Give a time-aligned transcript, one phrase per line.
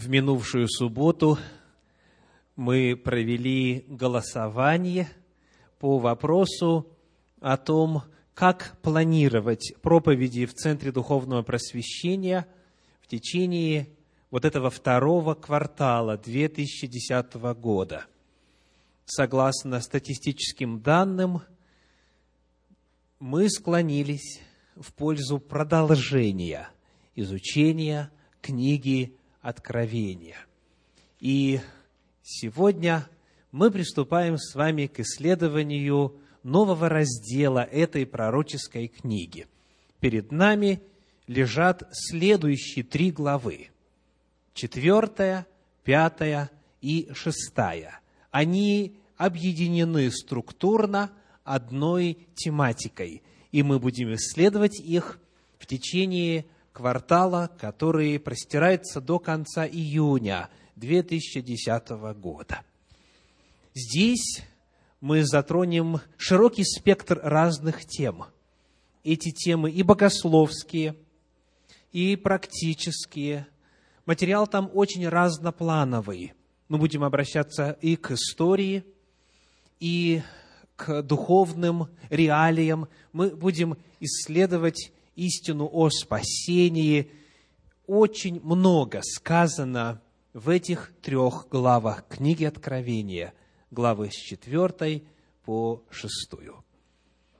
[0.00, 1.38] В минувшую субботу
[2.56, 5.10] мы провели голосование
[5.78, 6.86] по вопросу
[7.38, 12.46] о том, как планировать проповеди в Центре Духовного Просвещения
[13.02, 13.90] в течение
[14.30, 18.06] вот этого второго квартала 2010 года.
[19.04, 21.42] Согласно статистическим данным,
[23.18, 24.40] мы склонились
[24.76, 26.70] в пользу продолжения
[27.14, 28.10] изучения
[28.40, 30.36] книги Откровения.
[31.18, 31.60] И
[32.22, 33.08] сегодня
[33.52, 39.46] мы приступаем с вами к исследованию нового раздела этой пророческой книги.
[39.98, 40.82] Перед нами
[41.26, 43.68] лежат следующие три главы.
[44.54, 45.46] Четвертая,
[45.84, 46.50] пятая
[46.80, 48.00] и шестая.
[48.30, 51.10] Они объединены структурно
[51.44, 53.22] одной тематикой,
[53.52, 55.18] и мы будем исследовать их
[55.58, 61.88] в течение квартала, который простирается до конца июня 2010
[62.18, 62.62] года.
[63.74, 64.42] Здесь
[65.00, 68.24] мы затронем широкий спектр разных тем.
[69.02, 70.96] Эти темы и богословские,
[71.92, 73.46] и практические.
[74.06, 76.34] Материал там очень разноплановый.
[76.68, 78.84] Мы будем обращаться и к истории,
[79.80, 80.22] и
[80.76, 82.88] к духовным реалиям.
[83.12, 87.10] Мы будем исследовать истину о спасении.
[87.86, 90.00] Очень много сказано
[90.32, 93.32] в этих трех главах книги Откровения,
[93.70, 95.04] главы с четвертой
[95.44, 96.64] по шестую.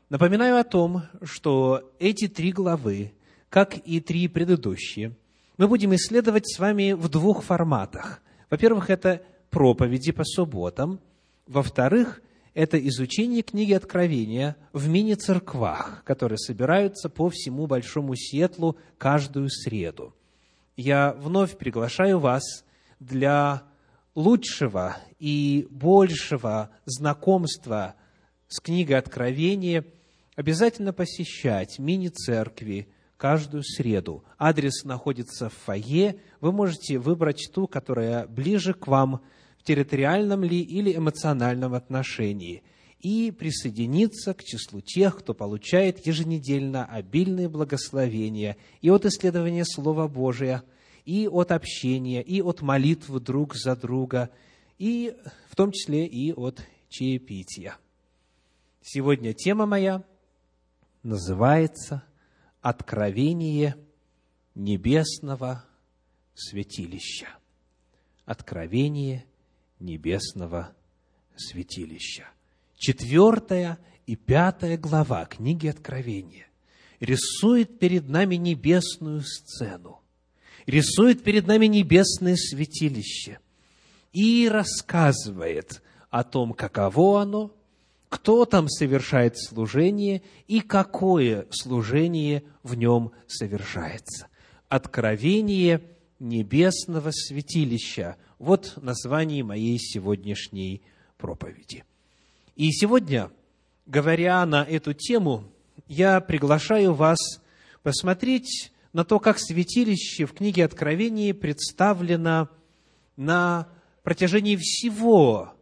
[0.08, 3.12] Напоминаю о том, что эти три главы,
[3.48, 5.16] как и три предыдущие,
[5.56, 8.20] мы будем исследовать с вами в двух форматах.
[8.48, 10.98] Во-первых, это проповеди по субботам.
[11.46, 12.22] Во-вторых,
[12.54, 20.14] это изучение книги Откровения в мини-церквах, которые собираются по всему Большому Сетлу каждую среду.
[20.76, 22.64] Я вновь приглашаю вас
[22.98, 23.62] для
[24.14, 27.94] лучшего и большего знакомства
[28.48, 29.84] с книгой Откровения
[30.34, 34.24] обязательно посещать мини-церкви каждую среду.
[34.38, 36.20] Адрес находится в фойе.
[36.40, 39.20] Вы можете выбрать ту, которая ближе к вам–
[39.70, 42.64] территориальном ли или эмоциональном отношении
[42.98, 50.64] и присоединиться к числу тех, кто получает еженедельно обильные благословения и от исследования Слова Божия,
[51.04, 54.30] и от общения, и от молитв друг за друга,
[54.76, 55.14] и
[55.48, 57.76] в том числе и от чаепития.
[58.82, 60.02] Сегодня тема моя
[61.04, 62.02] называется
[62.60, 63.76] «Откровение
[64.56, 65.64] небесного
[66.34, 67.28] святилища».
[68.24, 69.26] Откровение
[69.80, 70.72] небесного
[71.36, 72.28] святилища.
[72.76, 76.46] Четвертая и пятая глава книги Откровения
[77.00, 80.00] рисует перед нами небесную сцену,
[80.66, 83.38] рисует перед нами небесное святилище
[84.12, 87.54] и рассказывает о том, каково оно,
[88.08, 94.26] кто там совершает служение и какое служение в нем совершается.
[94.68, 95.80] Откровение
[96.20, 100.82] небесного святилища– вот название моей сегодняшней
[101.18, 101.84] проповеди.
[102.56, 103.30] И сегодня,
[103.86, 105.44] говоря на эту тему,
[105.86, 107.18] я приглашаю вас
[107.82, 112.48] посмотреть на то, как святилище в книге Откровения представлено
[113.16, 113.68] на
[114.02, 115.52] протяжении всего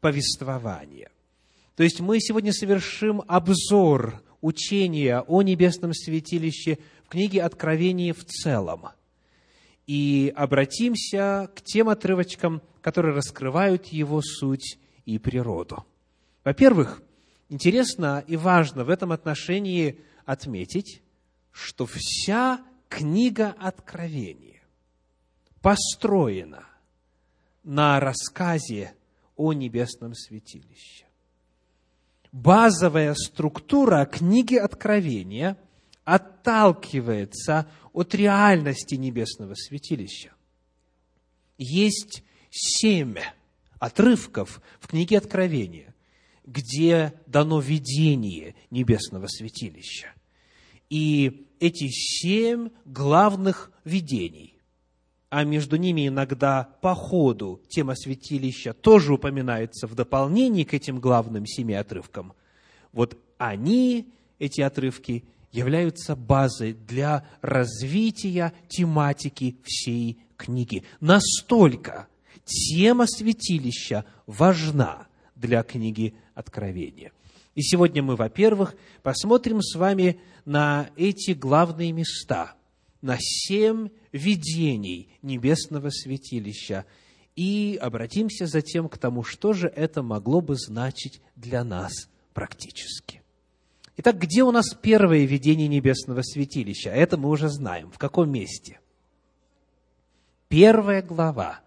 [0.00, 1.10] повествования.
[1.76, 8.88] То есть мы сегодня совершим обзор учения о небесном святилище в книге Откровения в целом–
[9.88, 15.86] и обратимся к тем отрывочкам, которые раскрывают его суть и природу.
[16.44, 17.02] Во-первых,
[17.48, 21.00] интересно и важно в этом отношении отметить,
[21.50, 22.60] что вся
[22.90, 24.60] книга Откровения
[25.62, 26.66] построена
[27.64, 28.92] на рассказе
[29.36, 31.06] о небесном святилище.
[32.30, 35.56] Базовая структура книги Откровения
[36.04, 40.32] отталкивается от реальности небесного святилища.
[41.56, 43.16] Есть семь
[43.78, 45.94] отрывков в книге Откровения,
[46.44, 50.12] где дано видение небесного святилища.
[50.88, 54.54] И эти семь главных видений,
[55.28, 61.44] а между ними иногда по ходу тема святилища тоже упоминается в дополнении к этим главным
[61.46, 62.32] семи отрывкам,
[62.92, 64.08] вот они,
[64.38, 70.84] эти отрывки, являются базой для развития тематики всей книги.
[71.00, 72.08] Настолько
[72.44, 77.12] тема святилища важна для книги Откровения.
[77.54, 82.54] И сегодня мы, во-первых, посмотрим с вами на эти главные места,
[83.02, 86.84] на семь видений небесного святилища
[87.34, 93.22] и обратимся затем к тому, что же это могло бы значить для нас практически.
[94.00, 96.90] Итак, где у нас первое видение небесного святилища?
[96.90, 97.90] Это мы уже знаем.
[97.90, 98.78] В каком месте?
[100.46, 101.58] Первая глава.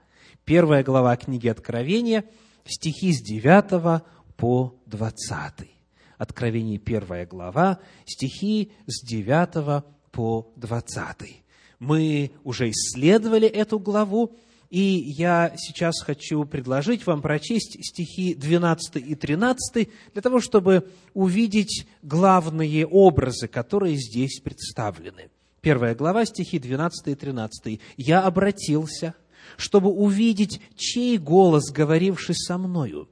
[0.46, 2.24] Первая глава книги Откровения,
[2.64, 4.02] стихи с 9
[4.38, 5.70] по 20.
[6.18, 9.84] Откровение первая глава, стихи с 9
[10.14, 11.44] по 20.
[11.80, 14.38] Мы уже исследовали эту главу,
[14.72, 21.86] и я сейчас хочу предложить вам прочесть стихи 12 и 13 для того, чтобы увидеть
[22.02, 25.30] главные образы, которые здесь представлены.
[25.60, 27.82] Первая глава, стихи 12 и 13.
[27.98, 29.14] «Я обратился,
[29.58, 33.10] чтобы увидеть, чей голос, говоривший со мною,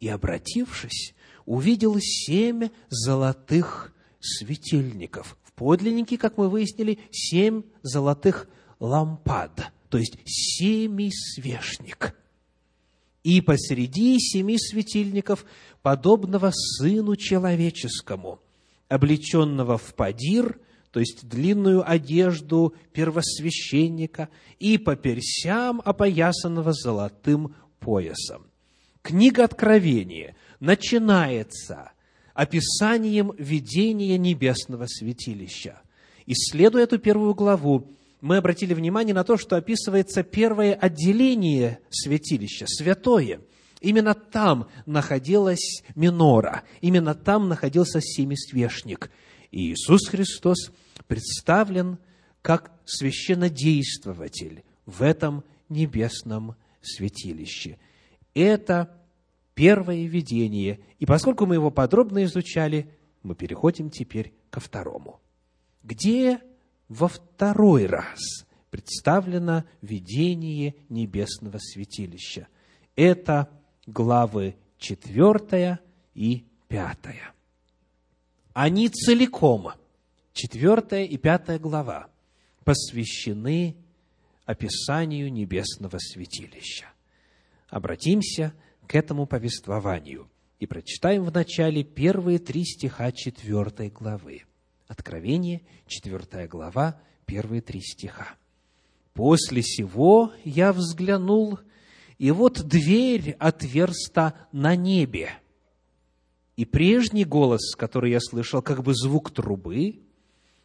[0.00, 1.14] и, обратившись,
[1.44, 5.36] увидел семь золотых светильников».
[5.44, 8.48] В подлиннике, как мы выяснили, семь золотых
[8.80, 12.16] лампад– то есть семисвешник.
[13.22, 15.44] И посреди семи светильников,
[15.82, 18.40] подобного Сыну Человеческому,
[18.88, 20.58] облеченного в падир,
[20.92, 28.46] то есть длинную одежду первосвященника, и по персям опоясанного золотым поясом.
[29.02, 31.92] Книга Откровения начинается
[32.32, 35.82] описанием видения небесного святилища.
[36.24, 37.90] Исследуя эту первую главу,
[38.22, 43.40] мы обратили внимание на то, что описывается первое отделение святилища, святое.
[43.80, 49.10] Именно там находилась минора, именно там находился семисвешник.
[49.50, 50.70] И Иисус Христос
[51.08, 51.98] представлен
[52.42, 57.76] как священнодействователь в этом небесном святилище.
[58.34, 58.96] Это
[59.54, 62.88] первое видение, и поскольку мы его подробно изучали,
[63.24, 65.20] мы переходим теперь ко второму.
[65.82, 66.40] Где
[66.92, 72.48] во второй раз представлено видение небесного святилища.
[72.96, 73.48] Это
[73.86, 75.80] главы четвертая
[76.14, 77.32] и пятая.
[78.52, 79.70] Они целиком,
[80.34, 82.10] четвертая и пятая глава,
[82.64, 83.74] посвящены
[84.44, 86.90] описанию небесного святилища.
[87.68, 88.52] Обратимся
[88.86, 90.28] к этому повествованию
[90.58, 94.42] и прочитаем вначале первые три стиха четвертой главы.
[94.92, 98.36] Откровение, 4 глава, первые три стиха.
[99.14, 101.58] «После сего я взглянул,
[102.18, 105.30] и вот дверь отверста на небе.
[106.56, 110.00] И прежний голос, который я слышал, как бы звук трубы,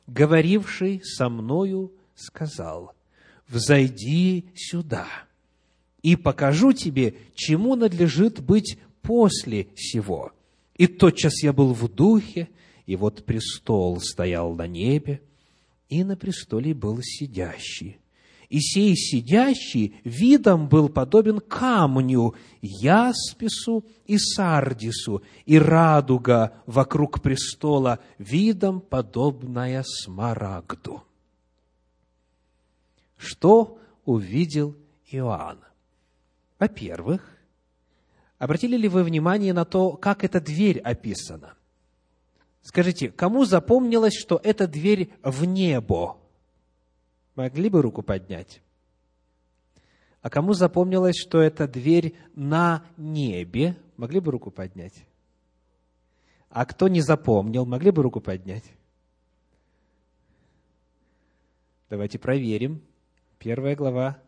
[0.07, 2.93] говоривший со мною, сказал,
[3.47, 5.07] «Взойди сюда,
[6.01, 10.33] и покажу тебе, чему надлежит быть после сего».
[10.75, 12.49] И тотчас я был в духе,
[12.87, 15.21] и вот престол стоял на небе,
[15.89, 17.99] и на престоле был сидящий.
[18.49, 28.79] И сей сидящий видом был подобен камню, яспису и сардису, и радуга вокруг престола видом
[28.79, 31.03] подобная смарагду.
[33.17, 34.77] Что увидел
[35.11, 35.59] Иоанн?
[36.57, 37.37] Во-первых,
[38.39, 41.56] обратили ли вы внимание на то, как эта дверь описана?
[42.67, 46.17] Скажите, кому запомнилось, что это дверь в небо?
[47.33, 48.61] Могли бы руку поднять?
[50.21, 53.77] А кому запомнилось, что это дверь на небе?
[53.95, 55.05] Могли бы руку поднять?
[56.49, 58.65] А кто не запомнил, могли бы руку поднять?
[61.89, 62.81] Давайте проверим.
[63.39, 64.21] Первая глава,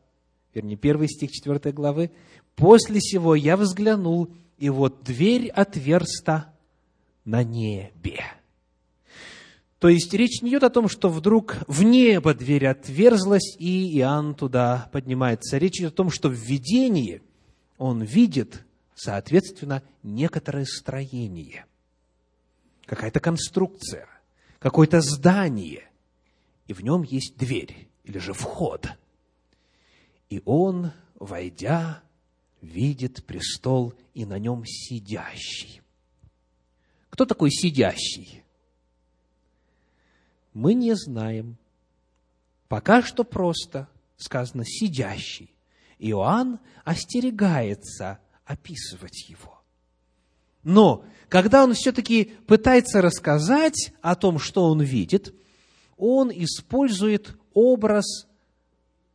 [0.54, 2.10] вернее, первый стих четвертой главы.
[2.56, 6.54] «После сего я взглянул, и вот дверь отверста
[7.30, 8.24] на небе.
[9.78, 14.34] То есть речь не идет о том, что вдруг в небо дверь отверзлась, и Иоанн
[14.34, 15.58] туда поднимается.
[15.58, 17.22] Речь идет о том, что в видении
[17.78, 21.66] он видит, соответственно, некоторое строение,
[22.86, 24.08] какая-то конструкция,
[24.58, 25.88] какое-то здание,
[26.68, 28.90] и в нем есть дверь или же вход.
[30.30, 32.02] И он, войдя,
[32.62, 35.82] видит престол и на нем сидящий.
[37.20, 38.44] Кто такой сидящий?
[40.54, 41.58] Мы не знаем.
[42.70, 45.54] Пока что просто сказано «сидящий».
[45.98, 49.62] Иоанн остерегается описывать его.
[50.64, 55.36] Но когда он все-таки пытается рассказать о том, что он видит,
[55.98, 58.30] он использует образ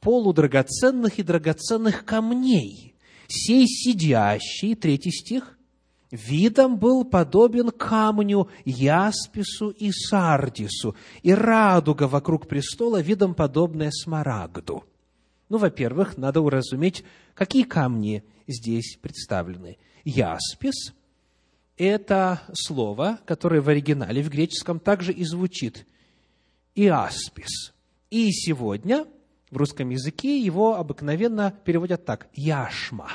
[0.01, 2.97] полудрагоценных и драгоценных камней.
[3.29, 5.54] Сей сидящий, третий стих,
[6.15, 14.85] видом был подобен камню, яспису и сардису, и радуга вокруг престола видом подобная смарагду.
[15.49, 17.05] Ну, во-первых, надо уразуметь,
[17.35, 19.77] какие камни здесь представлены.
[20.05, 20.95] Яспис–
[21.77, 25.87] это слово, которое в оригинале, в греческом, также и звучит
[26.75, 27.75] иаспис.
[28.11, 29.07] И сегодня
[29.51, 33.09] в русском языке его обыкновенно переводят так– яшма.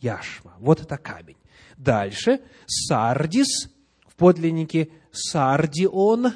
[0.00, 0.54] Яшма.
[0.58, 1.36] Вот это камень.
[1.76, 3.70] Дальше сардис,
[4.06, 6.32] в подлиннике сардион,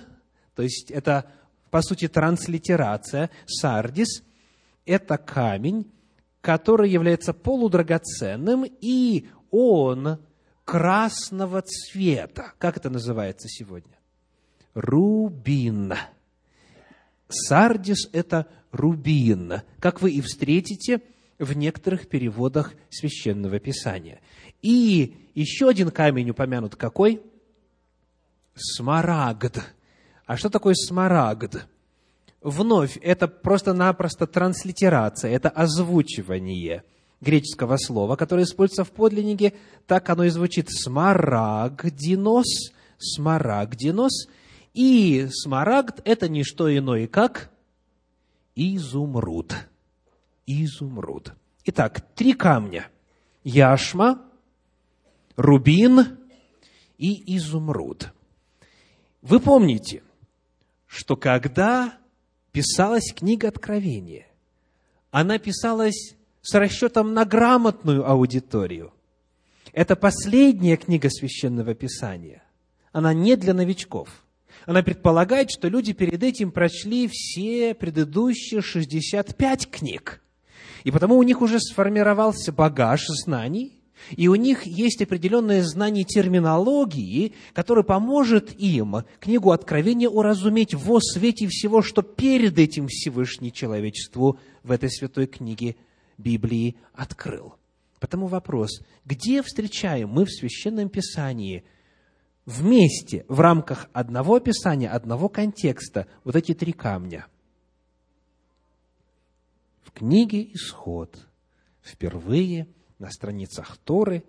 [0.54, 1.30] то есть это,
[1.70, 3.30] по сути, транслитерация.
[3.46, 4.22] Сардис–
[4.86, 5.90] это камень,
[6.40, 10.18] который является полудрагоценным, и он
[10.64, 12.52] красного цвета.
[12.58, 13.98] Как это называется сегодня?
[14.74, 15.94] Рубин.
[17.28, 21.02] Сардис– это рубин, как вы и встретите
[21.38, 24.20] в некоторых переводах Священного Писания.
[24.60, 27.22] И еще один камень упомянут какой?
[28.54, 29.60] Смарагд.
[30.26, 31.66] А что такое смарагд?
[32.40, 36.84] Вновь, это просто-напросто транслитерация, это озвучивание
[37.20, 39.54] греческого слова, которое используется в подлиннике,
[39.86, 44.28] так оно и звучит смарагдинос, смарагдинос,
[44.74, 47.50] и смарагд– это не что иное, как
[48.54, 49.54] изумруд.
[50.46, 51.32] Изумруд.
[51.64, 52.88] Итак, три камня.
[53.42, 54.27] Яшма,
[55.38, 56.18] рубин
[56.98, 58.12] и изумруд.
[59.22, 60.02] Вы помните,
[60.86, 61.96] что когда
[62.50, 64.26] писалась книга Откровения,
[65.12, 68.92] она писалась с расчетом на грамотную аудиторию.
[69.72, 72.42] Это последняя книга Священного Писания.
[72.90, 74.24] Она не для новичков.
[74.66, 80.20] Она предполагает, что люди перед этим прочли все предыдущие 65 книг.
[80.82, 83.77] И потому у них уже сформировался багаж знаний,
[84.10, 91.46] и у них есть определенное знание терминологии, которое поможет им книгу Откровения уразуметь во свете
[91.48, 95.76] всего, что перед этим Всевышний человечеству в этой святой книге
[96.16, 97.54] Библии открыл.
[98.00, 101.64] Потому вопрос, где встречаем мы в Священном Писании
[102.46, 107.26] вместе, в рамках одного описания, одного контекста, вот эти три камня?
[109.82, 111.26] В книге «Исход»
[111.82, 114.24] впервые– на страницах Торы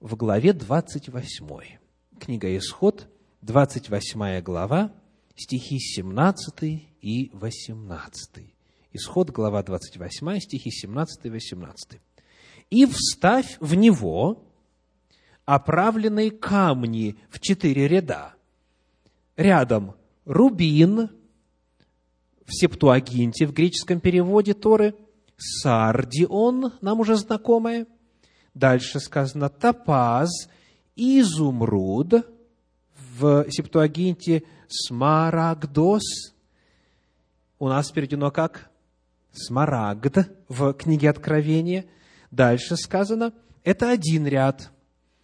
[0.00, 1.78] в главе 28.
[2.18, 3.08] Книга Исход,
[3.42, 4.92] 28 глава,
[5.36, 8.54] стихи 17 и 18.
[8.92, 12.00] Исход, глава 28, стихи 17 и 18.
[12.70, 14.44] «И вставь в него
[15.44, 18.34] оправленные камни в четыре ряда.
[19.36, 21.10] Рядом рубин,
[22.44, 24.94] в Септуагинте, в греческом переводе Торы–
[25.42, 27.86] сардион, нам уже знакомое.
[28.54, 30.48] Дальше сказано топаз,
[30.94, 32.26] изумруд,
[33.18, 36.34] в Септуагинте смарагдос.
[37.58, 38.70] У нас переведено как
[39.32, 41.86] смарагд в книге Откровения.
[42.30, 43.32] Дальше сказано,
[43.64, 44.70] это один ряд.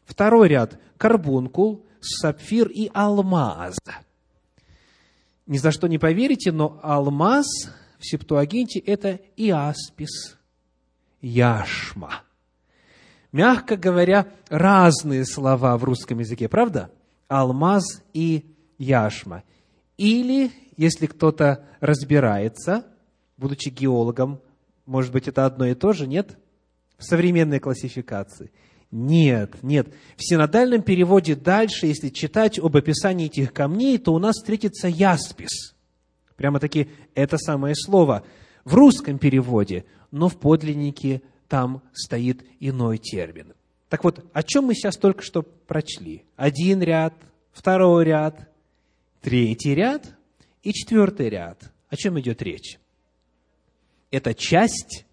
[0.04, 3.78] Второй ряд– карбункул, сапфир и алмаз.
[5.46, 7.46] Ни за что не поверите, но алмаз
[7.98, 10.38] в Септуагинте это иаспис,
[11.20, 12.22] яшма.
[13.32, 16.90] Мягко говоря, разные слова в русском языке, правда?
[17.26, 18.46] Алмаз и
[18.78, 19.42] яшма.
[19.96, 22.86] Или, если кто-то разбирается,
[23.36, 24.40] будучи геологом,
[24.86, 26.38] может быть, это одно и то же, нет?
[26.96, 28.50] В современной классификации.
[28.90, 29.88] Нет, нет.
[30.16, 35.74] В синодальном переводе дальше, если читать об описании этих камней, то у нас встретится яспис–
[36.38, 38.24] Прямо-таки это самое слово
[38.64, 43.54] в русском переводе, но в подлиннике там стоит иной термин.
[43.88, 46.24] Так вот, о чем мы сейчас только что прочли?
[46.36, 47.12] Один ряд,
[47.50, 48.48] второй ряд,
[49.20, 50.14] третий ряд
[50.62, 51.72] и четвертый ряд.
[51.88, 52.78] О чем идет речь?
[54.12, 55.06] Это часть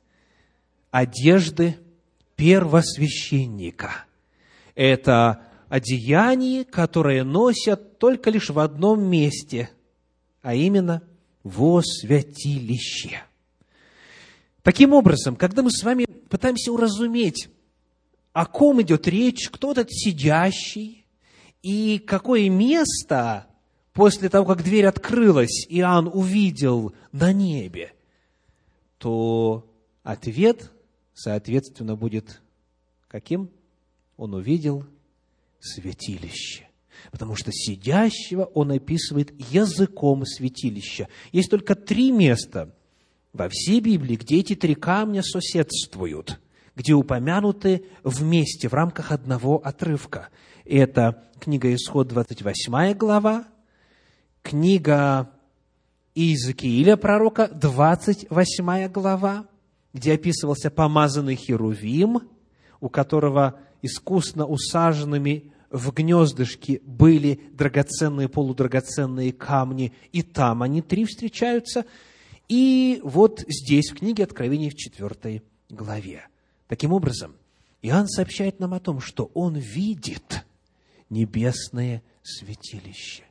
[0.92, 1.76] одежды
[2.36, 4.06] первосвященника.
[4.76, 9.72] Это одеяние, которое носят только лишь в одном месте,
[10.44, 11.02] а именно–
[11.46, 13.24] во святилище.
[14.64, 17.50] Таким образом, когда мы с вами пытаемся уразуметь,
[18.34, 21.06] о ком идет речь, кто этот сидящий,
[21.62, 23.48] и какое место
[23.94, 27.94] после того, как дверь открылась, Иоанн увидел на небе,
[28.98, 29.72] то
[30.02, 30.72] ответ,
[31.14, 32.42] соответственно, будет
[33.08, 33.52] каким?
[34.18, 34.84] Он увидел
[35.60, 36.65] святилище
[37.12, 41.08] потому что сидящего он описывает языком святилища.
[41.32, 42.74] Есть только три места
[43.34, 46.40] во всей Библии, где эти три камня соседствуют.
[46.76, 50.28] где упомянуты вместе, в рамках одного отрывка.
[50.66, 53.46] Это книга Исход, 28 глава,
[54.42, 55.30] книга
[56.16, 59.48] Иезекииля, пророка, 28 глава,
[59.94, 62.24] где описывался помазанный Херувим,
[62.82, 71.86] у которого искусно усаженными в гнездышке были драгоценные, полудрагоценные камни, и там они три встречаются.
[72.48, 76.28] И вот здесь, в книге Откровений, в четвертой главе.
[76.68, 77.36] Таким образом,
[77.82, 80.46] Иоанн сообщает нам о том, что он видит
[81.10, 83.24] небесное святилище.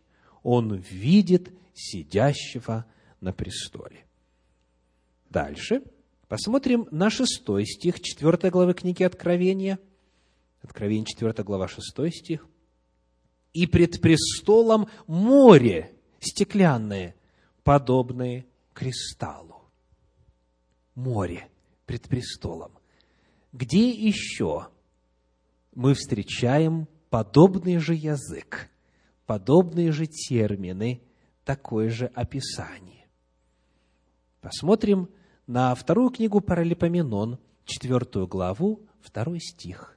[0.43, 2.85] Он видит сидящего
[3.23, 4.05] на престоле.
[5.31, 5.83] Дальше
[6.29, 9.79] посмотрим на шестой стих четвертой главы книги Откровения.
[10.65, 12.47] Откровение 4 глава 6 стих.
[13.53, 17.15] «И пред престолом море стеклянное,
[17.63, 19.71] подобное кристаллу».
[20.95, 21.49] Море
[21.85, 22.73] пред престолом.
[23.53, 24.69] Где еще
[25.75, 28.71] мы встречаем подобный же язык,
[29.27, 31.03] подобные же термины,
[31.45, 33.07] такое же описание?
[34.41, 35.11] Посмотрим
[35.47, 39.94] на вторую книгу Паралипоменон, четвертую главу, второй стих.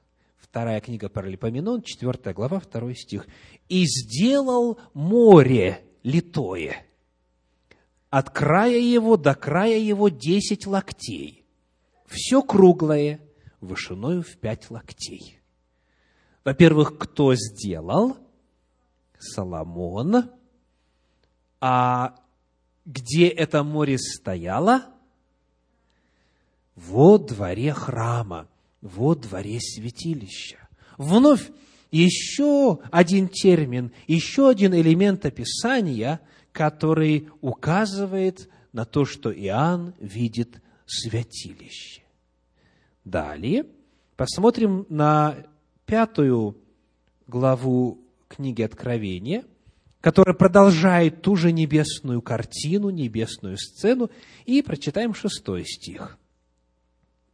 [0.50, 3.28] Вторая книга Паралипоменон, четвертая глава, второй стих.
[3.70, 6.86] «И сделал море литое,
[8.10, 11.46] от края его до края его десять локтей,
[12.06, 13.20] все круглое,
[13.60, 15.40] вышиною в пять локтей.
[16.44, 18.18] Во-первых, кто сделал?
[19.20, 20.32] Соломон.
[21.60, 22.16] А
[22.86, 24.86] где это море стояло?
[26.76, 28.48] Во дворе храма,
[28.82, 30.68] во дворе святилища.
[30.98, 31.52] Вновь
[31.92, 36.20] еще один термин, еще один элемент описания,
[36.52, 42.04] который указывает на то, что Иоанн видит святилище.
[43.04, 43.66] Далее
[44.16, 45.38] посмотрим на
[45.86, 46.58] пятую
[47.28, 49.46] главу книги Откровения,
[50.02, 54.10] которая продолжает ту же небесную картину, небесную сцену,
[54.46, 56.18] и прочитаем шестой стих.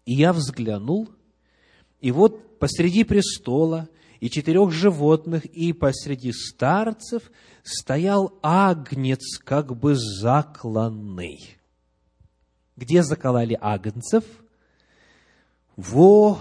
[0.05, 1.09] «И я взглянул,
[2.03, 3.87] и вот посреди престола
[4.19, 7.31] и четырех животных, и посреди старцев
[7.63, 11.57] стоял агнец, как бы закланный».
[12.75, 14.25] Где закололи агнцев?
[15.77, 16.39] Во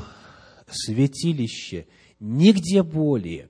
[0.69, 1.87] святилище,
[2.19, 3.49] нигде более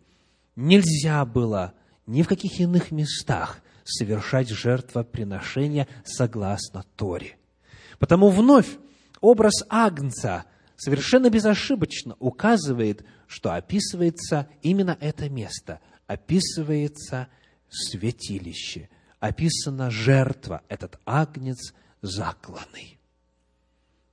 [0.54, 1.72] нельзя было
[2.06, 7.38] ни в каких иных местах совершать жертвоприношения согласно Торе.
[7.98, 8.68] Потому вновь
[9.22, 10.44] образ Агнца
[10.82, 17.28] совершенно безошибочно указывает, что описывается именно это место, описывается
[17.70, 18.88] святилище,
[19.20, 22.98] описана жертва, этот Агнец закланный.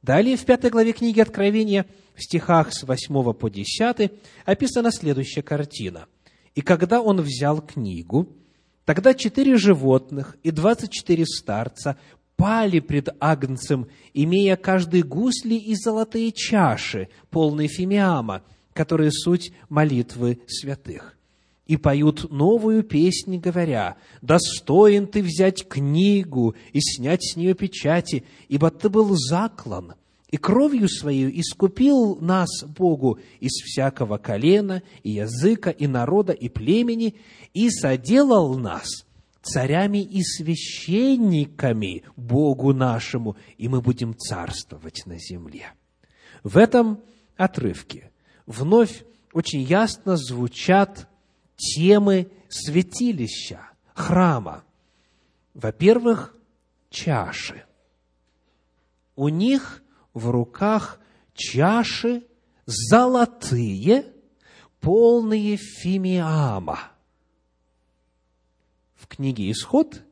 [0.04, 4.12] Далее в пятой главе книги Откровения, в стихах с 8 по 10,
[4.46, 6.06] описана следующая картина.
[6.54, 8.30] «И когда он взял книгу,
[8.86, 11.98] тогда четыре животных и двадцать четыре старца
[12.40, 21.18] пали пред Агнцем, имея каждый гусли и золотые чаши, полные фимиама, которые суть молитвы святых.
[21.68, 28.72] И поют новую песнь, говоря, «Достоин ты взять книгу и снять с нее печати, ибо
[28.72, 29.96] ты был заклан,
[30.32, 37.16] и кровью свою искупил нас, Богу, из всякого колена, и языка, и народа, и племени,
[37.54, 38.88] и соделал нас
[39.42, 45.74] царями и священниками Богу нашему, и мы будем царствовать на земле».
[46.44, 47.02] В этом
[47.38, 48.12] отрывке
[48.46, 51.08] вновь очень ясно звучат
[51.56, 54.64] темы святилища, храма.
[55.54, 56.36] Во-первых,
[56.90, 57.66] чаши.
[59.16, 61.00] У них в руках
[61.34, 62.26] чаши
[62.66, 64.14] золотые,
[64.80, 66.89] полные фимиама.
[69.10, 70.04] Книге «Исход»,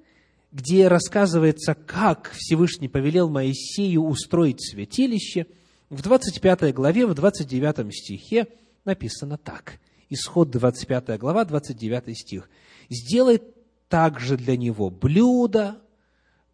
[0.52, 5.46] где рассказывается, как Всевышний повелел Моисею устроить святилище,
[5.90, 8.48] в 25 главе, в 29 стихе
[8.84, 9.80] написано так.
[10.10, 12.50] Исход 25 глава, 29 стих.
[12.90, 13.42] «Сделай
[13.88, 15.80] также для него блюда,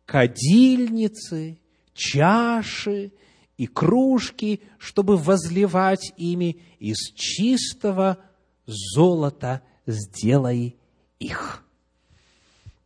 [0.05, 1.59] кадильницы,
[1.93, 3.13] чаши
[3.57, 8.19] и кружки, чтобы возливать ими из чистого
[8.65, 10.75] золота сделай
[11.19, 11.62] их».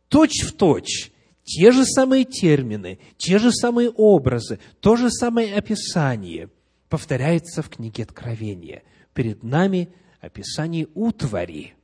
[0.08, 1.12] Точь в точь
[1.44, 6.50] те же самые термины, те же самые образы, то же самое описание
[6.88, 8.82] повторяется в книге Откровения.
[9.14, 9.88] Перед нами–
[10.20, 11.74] описании утвари,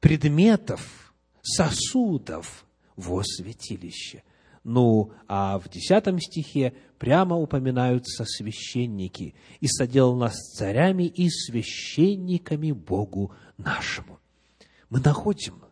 [0.00, 4.22] предметов, сосудов во святилище.
[4.64, 9.34] Ну, а в десятом стихе прямо упоминаются священники.
[9.60, 14.18] «И соделал нас царями и священниками Богу нашему».
[14.90, 15.62] Мы находим,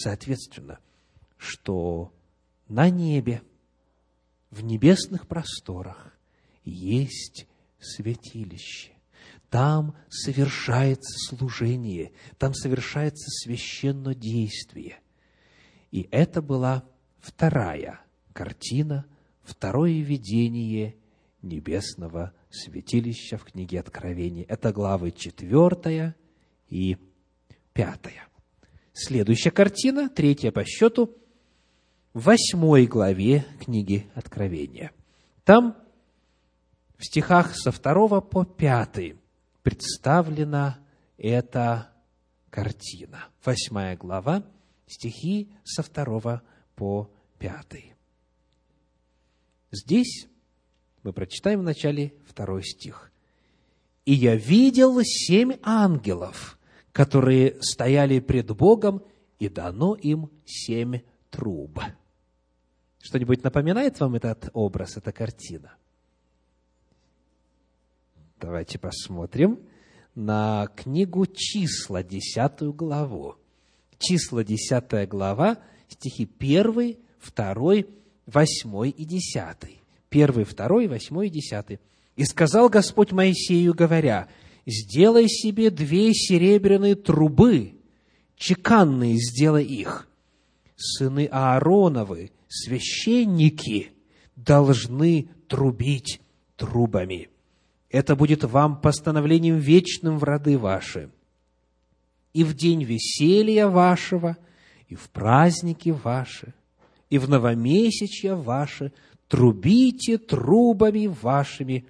[0.00, 0.78] соответственно,
[1.36, 2.12] что
[2.68, 3.42] на небе,
[4.50, 6.16] в небесных просторах
[6.64, 7.46] есть
[7.78, 8.92] святилище.
[9.48, 15.00] Там совершается служение, там совершается священное действие.
[15.90, 16.84] И это была
[17.18, 18.00] вторая
[18.32, 19.06] картина,
[19.42, 20.96] второе видение
[21.42, 24.44] небесного святилища в книге Откровения.
[24.48, 26.14] Это главы четвертая
[26.68, 26.96] и
[27.72, 28.29] пятая.
[29.02, 31.16] Следующая картина, третья по счету,
[32.12, 34.92] в восьмой главе книги Откровения.
[35.42, 35.74] Там
[36.98, 39.18] в стихах со второго по пятый
[39.62, 40.80] представлена
[41.16, 41.88] эта
[42.50, 43.24] картина.
[43.42, 44.44] Восьмая глава,
[44.86, 46.42] стихи со второго
[46.74, 47.94] по пятый.
[49.72, 50.26] Здесь
[51.02, 53.10] мы прочитаем в начале второй стих.
[54.04, 56.59] «И я видел семь ангелов,
[56.92, 59.02] которые стояли пред Богом,
[59.38, 61.00] и дано им семь
[61.30, 61.80] труб».
[63.02, 65.72] Что-нибудь напоминает вам этот образ, эта картина?
[68.38, 69.60] Давайте посмотрим
[70.14, 73.36] на книгу «Числа», десятую главу.
[73.98, 76.96] Числа, десятая глава, стихи 1,
[77.34, 77.74] 2,
[78.26, 79.80] 8 и 10.
[80.10, 81.80] 1, 2, 8 и 10.
[82.16, 84.28] «И сказал Господь Моисею, говоря,
[84.66, 87.74] сделай себе две серебряные трубы,
[88.36, 90.08] чеканные сделай их.
[90.76, 93.92] Сыны Аароновы, священники,
[94.36, 96.20] должны трубить
[96.56, 97.28] трубами.
[97.90, 101.10] Это будет вам постановлением вечным в роды ваши.
[102.32, 104.36] И в день веселья вашего,
[104.88, 106.54] и в праздники ваши,
[107.10, 108.92] и в новомесячья ваши
[109.28, 111.86] трубите трубами вашими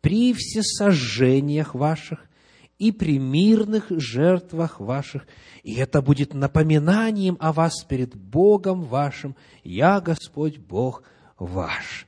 [0.00, 2.26] при всесожжениях ваших
[2.78, 5.26] и при мирных жертвах ваших,
[5.62, 11.02] и это будет напоминанием о вас перед Богом вашим, я Господь Бог
[11.38, 12.06] ваш.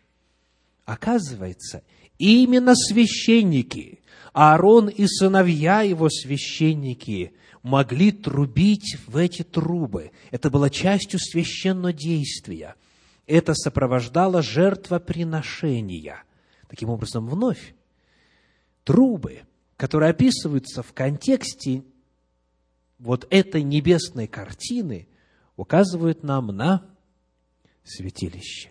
[0.85, 1.83] Оказывается,
[2.23, 3.99] Именно священники,
[4.33, 7.33] Аарон и сыновья его священники,
[7.65, 10.13] могли трубить в эти трубы.
[10.31, 12.77] Это было частью священного действия.
[13.27, 16.23] Это сопровождало жертвоприношения.
[16.69, 17.75] Таким образом, вновь,
[18.85, 19.43] трубы,
[19.77, 21.83] которые описываются в контексте
[22.99, 25.09] вот этой небесной картины,
[25.57, 26.87] указывают нам на
[27.85, 28.71] святилище.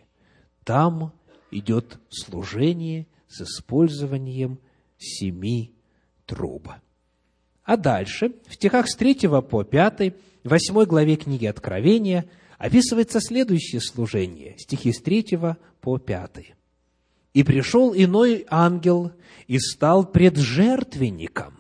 [0.63, 1.13] Там
[1.51, 4.59] идет служение с использованием
[4.97, 5.73] семи
[6.25, 6.69] труб.
[7.63, 14.57] А дальше, в стихах с 3 по 5, 8 главе книги Откровения, описывается следующее служение,
[14.57, 15.37] стихи с 3
[15.81, 16.53] по 5.
[17.33, 19.11] «И пришел иной ангел
[19.47, 21.59] и стал пред жертвенником,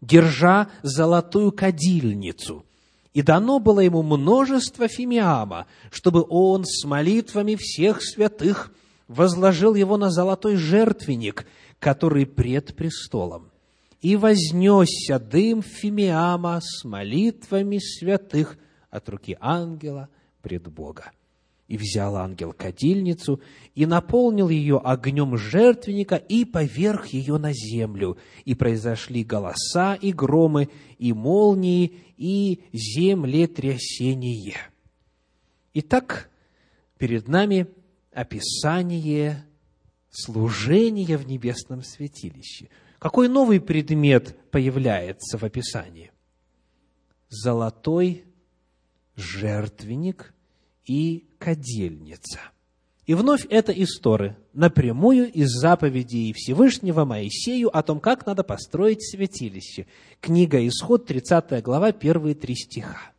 [0.00, 2.64] держа золотую кадильницу,
[3.12, 8.72] и дано было ему множество фимиама, чтобы он с молитвами всех святых–
[9.08, 11.46] возложил его на золотой жертвенник,
[11.78, 13.50] который пред престолом.
[14.00, 18.58] И вознесся дым Фимиама с молитвами святых
[18.90, 20.08] от руки ангела
[20.42, 21.10] пред Бога.
[21.66, 23.40] И взял ангел кадильницу
[23.74, 28.18] и наполнил ее огнем жертвенника и поверх ее на землю.
[28.44, 34.58] И произошли голоса и громы, и молнии, и землетрясение.
[35.72, 36.30] Итак,
[36.98, 37.66] перед нами–
[38.14, 39.44] описание
[40.10, 42.68] служения в небесном святилище.
[42.98, 46.12] Какой новый предмет появляется в описании?
[47.28, 48.24] Золотой
[49.16, 50.32] жертвенник
[50.86, 52.40] и кадильница.
[53.06, 59.86] И вновь это история напрямую из заповедей Всевышнего Моисею о том, как надо построить святилище.
[60.22, 63.12] Книга Исход, 30 глава, первые три стиха.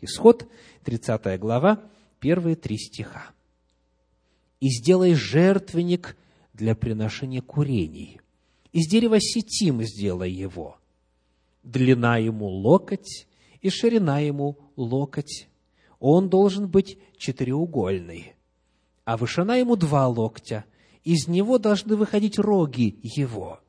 [0.00, 0.48] Исход,
[0.84, 1.80] 30 глава,
[2.18, 3.30] первые три стиха
[4.60, 6.16] и сделай жертвенник
[6.52, 8.20] для приношения курений.
[8.72, 10.78] Из дерева сетим сделай его.
[11.62, 13.26] Длина ему локоть
[13.60, 15.48] и ширина ему локоть.
[16.00, 18.34] Он должен быть четыреугольный,
[19.04, 20.64] а вышина ему два локтя.
[21.02, 23.60] Из него должны выходить роги его.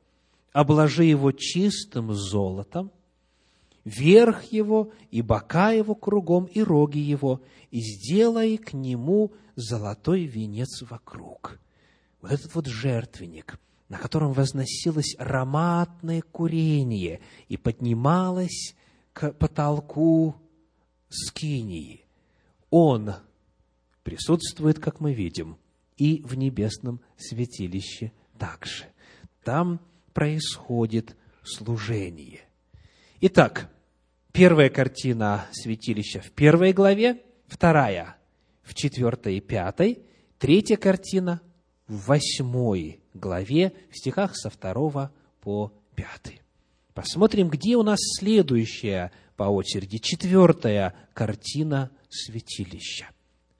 [0.52, 2.90] Обложи его чистым золотом,
[3.84, 7.40] верх его и бока его кругом и роги его,
[7.70, 11.58] и сделай к нему золотой венец вокруг.
[12.20, 18.74] Вот этот вот жертвенник, на котором возносилось ароматное курение и поднималось
[19.12, 20.34] к потолку
[21.08, 22.04] скинии,
[22.70, 23.14] он
[24.02, 25.58] присутствует, как мы видим,
[25.96, 28.86] и в небесном святилище также.
[29.44, 29.80] Там
[30.14, 32.40] происходит служение.
[33.20, 33.70] Итак,
[34.32, 38.16] первая картина святилища в первой главе, вторая
[38.62, 40.02] в четвертой и пятой,
[40.38, 41.42] третья картина
[41.86, 46.40] в восьмой главе, в стихах со второго по пятый.
[46.94, 53.08] Посмотрим, где у нас следующая по очереди, четвертая картина святилища.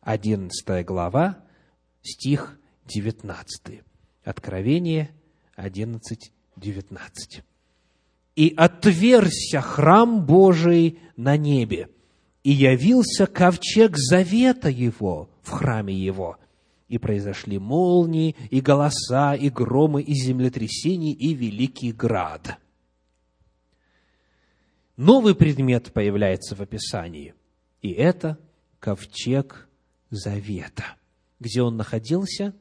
[0.03, 1.39] Одиннадцатая глава,
[2.03, 3.81] стих девятнадцатый.
[4.23, 5.11] Откровение
[5.57, 7.45] одиннадцать, девятнадцать.
[8.37, 11.89] «И отверся храм Божий на небе,
[12.45, 16.37] и явился ковчег завета его в храме его,
[16.89, 22.60] и произошли молнии, и голоса, и громы, и землетрясения, и великий град».
[25.03, 27.33] Новый предмет появляется в описании,
[27.81, 28.39] и это
[28.81, 29.67] ковчег
[30.11, 30.85] завета.
[31.39, 32.55] Где он находился?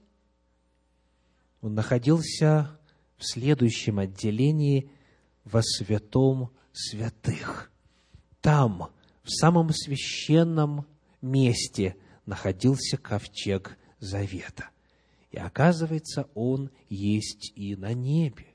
[1.59, 2.79] Он находился
[3.17, 4.89] в следующем отделении
[5.43, 7.73] во святом святых.
[8.39, 8.89] Там,
[9.21, 10.85] в самом священном
[11.21, 14.69] месте, находился ковчег завета.
[15.31, 18.48] И оказывается, он есть и на небе.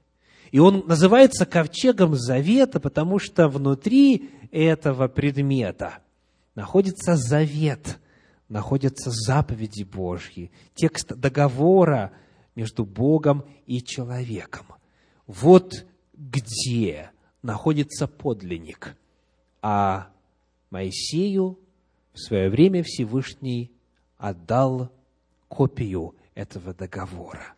[0.54, 5.98] И он называется ковчегом завета, потому что внутри этого предмета
[6.54, 7.98] находится завет,
[8.48, 12.12] находятся заповеди Божьи, текст договора
[12.54, 14.66] между Богом и человеком.
[15.26, 17.10] Вот где
[17.42, 18.96] находится подлинник.
[19.60, 20.12] А
[20.70, 21.58] Моисею
[22.12, 23.72] в свое время Всевышний
[24.18, 24.92] отдал
[25.48, 27.53] копию этого договора.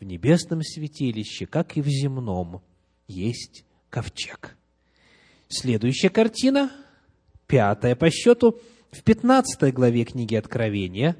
[0.00, 2.62] В небесном святилище, как и в земном,
[3.08, 4.56] есть ковчег.
[5.48, 6.70] Следующая картина,
[7.46, 8.58] пятая по счету,
[8.90, 11.16] в 15 главе книги Откровения.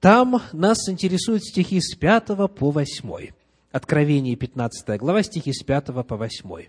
[0.00, 3.30] Там нас интересуют стихи с 5 по 8.
[3.72, 6.66] Откровение, 15 глава, стихи с 5 по 8.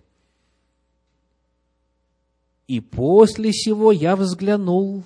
[2.67, 5.03] «И после сего я взглянул,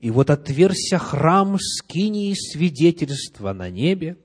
[0.00, 4.16] и вот отверся храм скинии свидетельства на небе,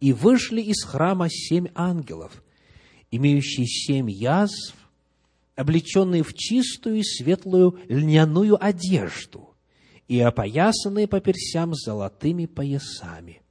[0.00, 2.42] и вышли из храма семь ангелов,
[3.10, 4.74] имеющие семь язв,
[5.54, 9.54] облеченные в чистую и светлую льняную одежду
[10.06, 13.42] и опоясанные по персям золотыми поясами.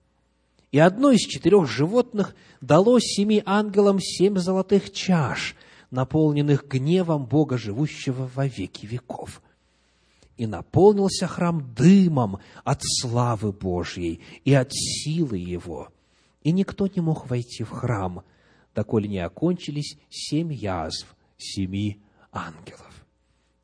[0.72, 5.56] И одно из четырех животных дало семи ангелам семь золотых чаш,
[5.90, 9.42] наполненных гневом Бога, живущего во веки веков.
[10.38, 15.90] И наполнился храм дымом от славы Божьей и от силы Его.
[16.46, 18.24] И никто не мог войти в храм,
[18.76, 23.08] доколе не окончились семь язв семи ангелов.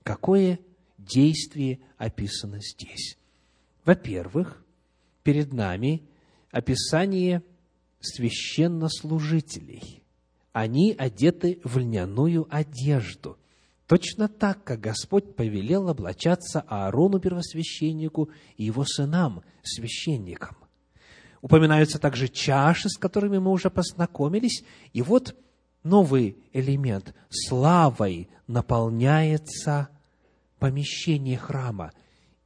[0.01, 0.59] Какое
[0.97, 3.19] действие описано здесь?
[3.85, 4.65] Во-первых,
[5.21, 6.01] перед нами
[6.49, 7.43] описание
[7.99, 10.01] священнослужителей.
[10.51, 13.37] Они одеты в льняную одежду.
[13.85, 20.57] Точно так, как Господь повелел облачаться Аарону первосвященнику и его сынам, священникам.
[21.41, 24.63] Упоминаются также чаши, с которыми мы уже познакомились.
[24.93, 25.35] И вот
[25.83, 27.15] новый элемент.
[27.29, 29.89] Славой наполняется
[30.59, 31.91] помещение храма,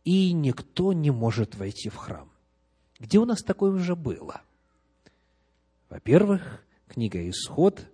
[0.05, 2.31] и никто не может войти в храм.
[2.99, 4.41] Где у нас такое уже было?
[5.89, 7.85] Во-первых, книга Исход,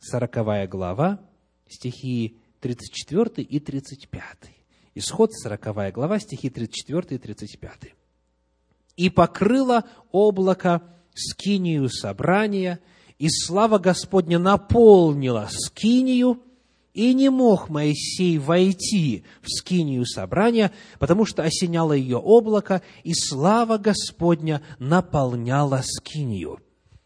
[0.00, 1.20] 40 глава,
[1.68, 4.36] стихи 34 и 35.
[4.94, 7.94] Исход, 40 глава, стихи 34 и 35.
[9.02, 10.80] «И покрыло облако
[11.12, 12.78] скинию собрания,
[13.18, 16.40] и слава Господня наполнила скинию,
[16.94, 23.76] и не мог Моисей войти в скинию собрания, потому что осеняло ее облако, и слава
[23.76, 26.60] Господня наполняла скинию.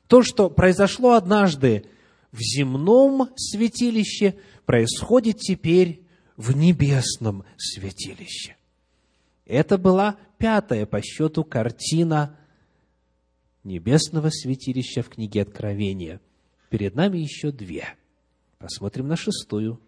[0.06, 1.86] То, что произошло однажды
[2.30, 4.34] в земном святилище,
[4.66, 6.02] происходит теперь
[6.36, 8.56] в небесном святилище.
[9.46, 12.38] Это была пятая по счету картина
[13.64, 16.20] небесного святилища в книге Откровения.
[16.70, 17.84] Перед нами еще две.
[18.58, 19.80] Посмотрим на шестую.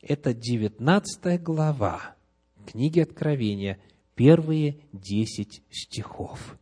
[0.00, 2.16] Это девятнадцатая глава
[2.66, 3.78] книги Откровения,
[4.14, 6.58] первые десять стихов.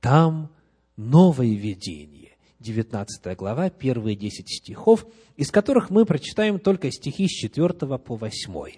[0.00, 0.52] Там
[0.96, 2.22] новое видение.
[2.60, 5.04] 19 глава, первые десять стихов,
[5.36, 8.72] из которых мы прочитаем только стихи с 4 по 8.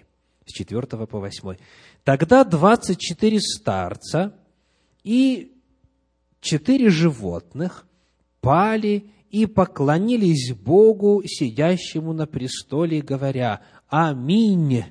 [0.45, 1.55] С 4 по 8.
[2.05, 4.33] «Тогда двадцать четыре старца
[5.03, 5.51] и
[6.39, 7.85] четыре животных
[8.39, 14.85] пали и поклонились Богу, сидящему на престоле, говоря, «Аминь!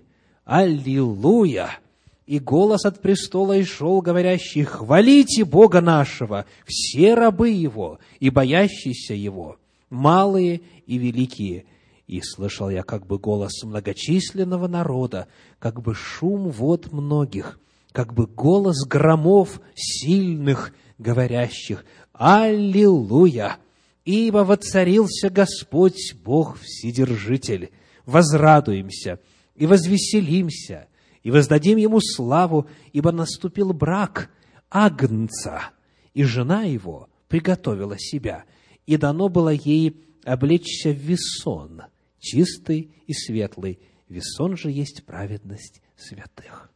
[0.45, 1.79] Аллилуйя!
[2.27, 9.15] и голос от престола и шел, говорящий, «Хвалите Бога нашего, все рабы Его и боящиеся
[9.15, 11.67] Его, малые и великие».
[12.07, 15.27] И слышал я как бы голос многочисленного народа,
[15.59, 17.59] как бы шум вод многих,
[17.93, 23.57] как бы голос громов сильных, говорящих, «Аллилуйя!
[24.05, 27.71] Ибо воцарился Господь Бог Вседержитель!
[28.05, 29.19] Возрадуемся
[29.55, 30.89] и возвеселимся,
[31.23, 34.31] и воздадим Ему славу, ибо наступил брак
[34.69, 35.71] Агнца,
[36.13, 38.45] и жена его приготовила себя,
[38.87, 41.83] и дано было ей облечься в весон,
[42.25, 43.79] чистый и светлый.
[44.09, 46.73] Весон же есть праведность святых.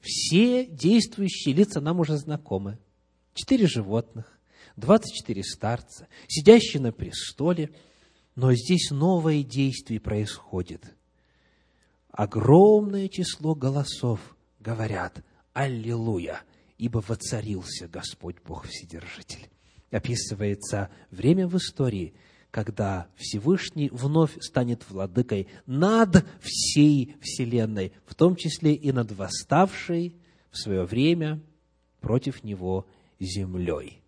[0.00, 2.78] Все действующие лица нам уже знакомы.
[3.34, 4.38] Четыре животных,
[4.76, 7.70] двадцать четыре старца, сидящие на престоле.
[8.34, 10.94] Но здесь новое действие происходит.
[12.10, 16.42] Огромное число голосов говорят «Аллилуйя!»
[16.78, 19.48] ибо воцарился Господь Бог Вседержитель.
[19.90, 22.14] Описывается время в истории,
[22.50, 30.16] когда Всевышний вновь станет владыкой над всей Вселенной, в том числе и над восставшей
[30.50, 31.40] в свое время
[32.00, 32.86] против него
[33.20, 34.02] землей.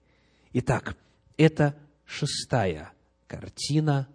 [0.53, 0.97] Итак,
[1.37, 2.93] это шестая
[3.27, 4.09] картина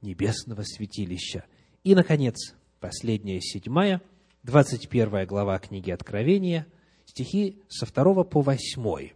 [0.00, 1.44] небесного святилища.
[1.84, 4.00] И, наконец, последняя, седьмая,
[4.42, 6.66] 21 глава книги Откровения,
[7.04, 9.10] стихи со 2 по 8.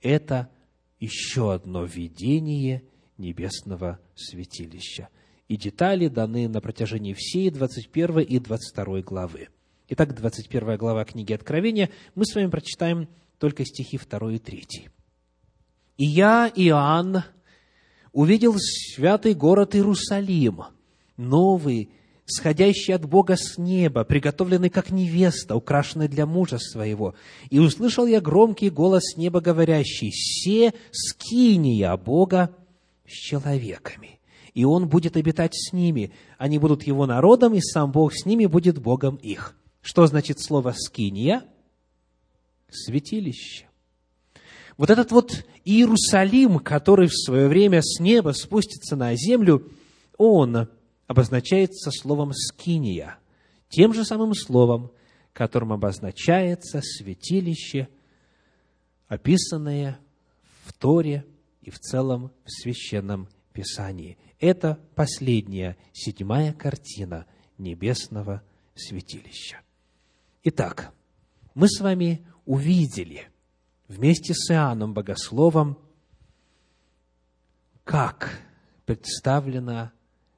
[0.00, 0.50] Это
[0.98, 2.84] еще одно видение
[3.20, 5.08] небесного святилища.
[5.46, 9.48] И детали даны на протяжении всей 21 и 22 главы.
[9.88, 14.66] Итак, 21 глава книги Откровения, мы с вами прочитаем только стихи 2 и 3.
[15.98, 17.24] «И я, Иоанн,
[18.12, 20.62] увидел святый город Иерусалим,
[21.16, 21.90] новый,
[22.26, 27.14] сходящий от Бога с неба, приготовленный как невеста, украшенная для мужа своего.
[27.50, 32.54] И услышал я громкий голос неба, говорящий, «Се скиния Бога
[33.10, 34.20] с человеками,
[34.54, 38.46] и Он будет обитать с ними, они будут Его народом, и сам Бог с ними
[38.46, 39.56] будет Богом их».
[39.82, 41.44] Что значит слово «скиния»?
[42.70, 43.66] Святилище.
[44.76, 49.70] Вот этот вот Иерусалим, который в свое время с неба спустится на землю,
[50.16, 50.68] он
[51.06, 53.18] обозначается словом «скиния»,
[53.68, 54.90] тем же самым словом,
[55.32, 57.88] которым обозначается святилище,
[59.08, 59.98] описанное
[60.64, 61.24] в Торе
[61.60, 64.18] и в целом в Священном Писании.
[64.38, 67.26] Это последняя, седьмая картина
[67.58, 68.42] небесного
[68.74, 69.60] святилища.
[70.44, 70.92] Итак,
[71.54, 73.28] мы с вами увидели
[73.88, 75.78] вместе с Иоанном Богословом,
[77.84, 78.40] как
[78.86, 79.92] представлено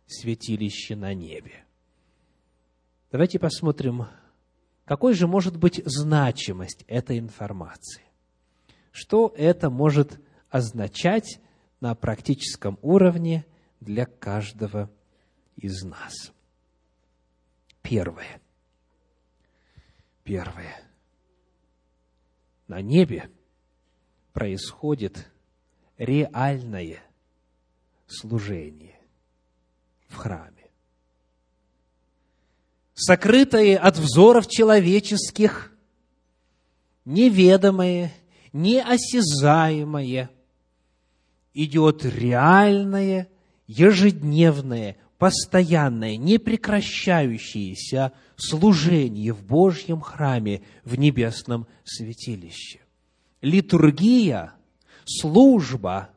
[0.06, 1.64] святилище на небе.
[3.10, 4.06] Давайте посмотрим,
[4.84, 8.02] какой же может быть значимость этой информации.
[8.90, 10.20] Что это может
[10.52, 11.40] означать
[11.80, 13.46] на практическом уровне
[13.80, 14.90] для каждого
[15.56, 16.30] из нас.
[17.80, 18.40] Первое.
[20.22, 20.82] Первое.
[22.68, 23.30] На небе
[24.34, 25.26] происходит
[25.96, 27.02] реальное
[28.06, 29.00] служение
[30.08, 30.70] в храме.
[32.94, 35.72] Сокрытое от взоров человеческих,
[37.06, 38.12] неведомое,
[38.52, 40.30] неосязаемое,
[41.54, 43.28] идет реальное,
[43.66, 52.80] ежедневное, постоянное, непрекращающееся служение в Божьем храме, в небесном святилище.
[53.40, 54.54] Литургия,
[55.04, 56.10] служба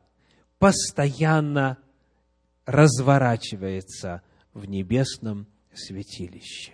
[0.58, 1.78] постоянно
[2.64, 4.22] разворачивается
[4.54, 6.72] в небесном святилище.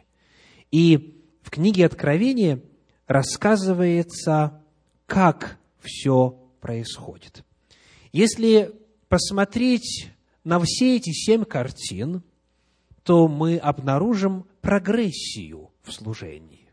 [0.71, 2.63] И в книге Откровения
[3.07, 4.63] рассказывается,
[5.07, 7.45] как все происходит.
[8.13, 8.73] Если
[9.09, 10.11] посмотреть
[10.45, 12.23] на все эти семь картин,
[13.03, 16.69] то мы обнаружим прогрессию в служении.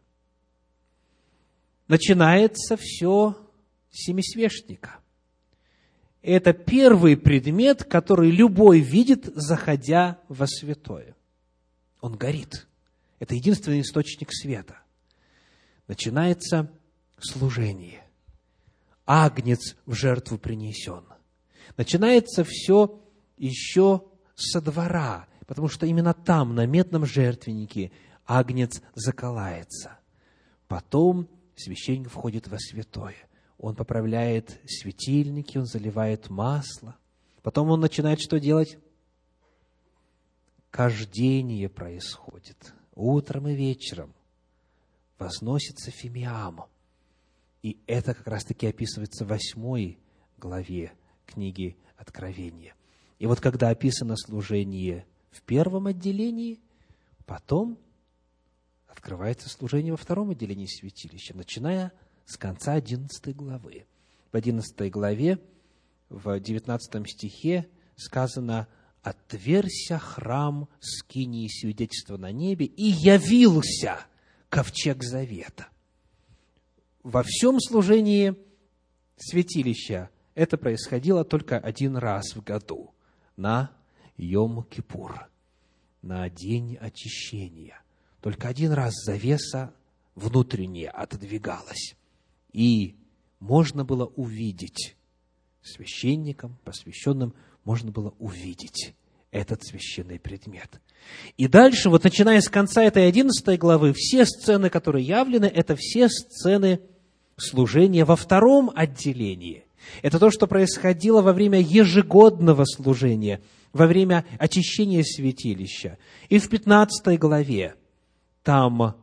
[1.87, 3.35] Начинается все
[3.89, 4.99] с семисвешника–
[6.21, 11.15] это первый предмет, который любой видит, заходя во святое.
[12.01, 12.67] Он горит.
[13.19, 14.79] Это единственный источник света.
[15.87, 16.71] Начинается
[17.19, 18.03] служение.
[19.05, 21.05] Агнец в жертву принесен.
[21.79, 23.01] Начинается все
[23.37, 24.03] еще
[24.35, 27.93] со двора, потому что именно там, на медном жертвеннике,
[28.25, 29.97] агнец заколается.
[30.67, 33.15] Потом священник входит во святое
[33.57, 36.97] он поправляет светильники, он заливает масло.
[37.43, 38.77] Потом он начинает что делать?
[40.71, 44.13] Кождение происходит утром и вечером.
[45.17, 46.65] возносится фимиам.
[47.61, 49.97] И это как раз-таки описывается в восьмой
[50.37, 50.93] главе
[51.29, 52.73] книги Откровения.
[53.19, 56.59] И вот когда описано служение в первом отделении,
[57.25, 57.77] потом
[58.87, 61.91] открывается служение во втором отделении святилища, начиная
[62.25, 63.85] с конца одиннадцатой главы.
[64.31, 65.39] В одиннадцатой главе,
[66.09, 68.67] в девятнадцатом стихе сказано
[69.01, 73.99] «Отверся храм скинии свидетельства на небе, и явился
[74.49, 75.67] ковчег завета».
[77.03, 78.35] Во всем служении
[79.17, 82.93] святилища это происходило только один раз в году,
[83.35, 83.71] на
[84.17, 85.13] Йом-Кипур,
[86.01, 87.81] на день очищения.
[88.21, 89.73] Только один раз завеса
[90.15, 91.95] внутренняя отодвигалась,
[92.51, 92.95] и
[93.39, 94.95] можно было увидеть
[95.61, 98.95] священникам, посвященным, можно было увидеть
[99.31, 100.81] этот священный предмет.
[101.37, 106.09] И дальше, вот начиная с конца этой одиннадцатой главы, все сцены, которые явлены, это все
[106.09, 106.81] сцены
[107.37, 109.65] служения во втором отделении.
[110.01, 113.41] Это то, что происходило во время ежегодного служения,
[113.73, 115.97] во время очищения святилища.
[116.29, 117.75] И в 15 главе
[118.43, 118.95] там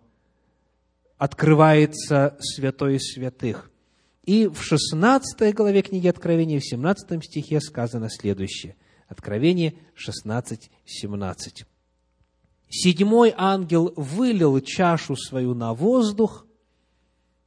[1.19, 3.71] открывается святой святых.
[4.25, 8.77] И в 16 главе книги Откровения, в 17 стихе сказано следующее.
[9.09, 11.65] Откровение 16, 17.
[12.69, 16.45] Седьмой ангел вылил чашу свою на воздух,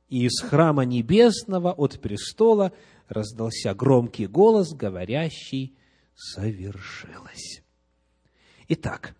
[0.07, 2.71] и из храма небесного от престола
[3.09, 5.75] раздался громкий голос, говорящий
[6.15, 7.61] «Совершилось».
[8.69, 9.15] Итак,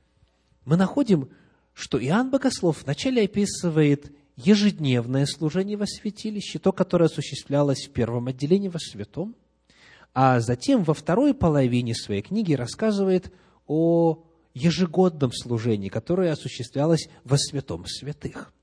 [0.65, 1.29] мы находим,
[1.73, 8.69] что Иоанн Богослов вначале описывает ежедневное служение во святилище, то, которое осуществлялось в первом отделении
[8.69, 9.35] во святом,
[10.13, 13.33] а затем во второй половине своей книги рассказывает
[13.67, 14.23] о
[14.53, 18.53] ежегодном служении, которое осуществлялось во святом святых.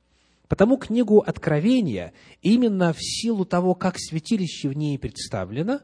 [0.49, 5.80] Потому книгу Откровения, именно в силу того, как святилище в ней представлено,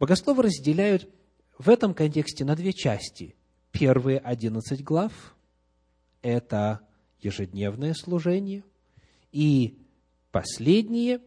[0.00, 1.08] богословы разделяют
[1.58, 3.36] в этом контексте на две части.
[3.70, 5.36] Первые одиннадцать глав–
[6.22, 6.80] это
[7.20, 8.64] ежедневное служение,
[9.30, 9.78] и
[10.32, 11.20] последние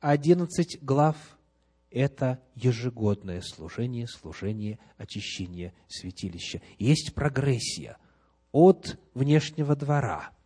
[0.00, 1.16] одиннадцать глав–
[1.90, 6.60] это ежегодное служение, служение очищения святилища.
[6.78, 7.96] Есть прогрессия
[8.52, 10.30] от внешнего двора–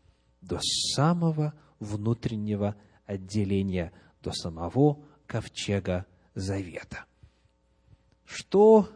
[0.46, 3.92] до самого внутреннего отделения,
[4.22, 7.04] до самого ковчега завета.
[8.24, 8.88] Что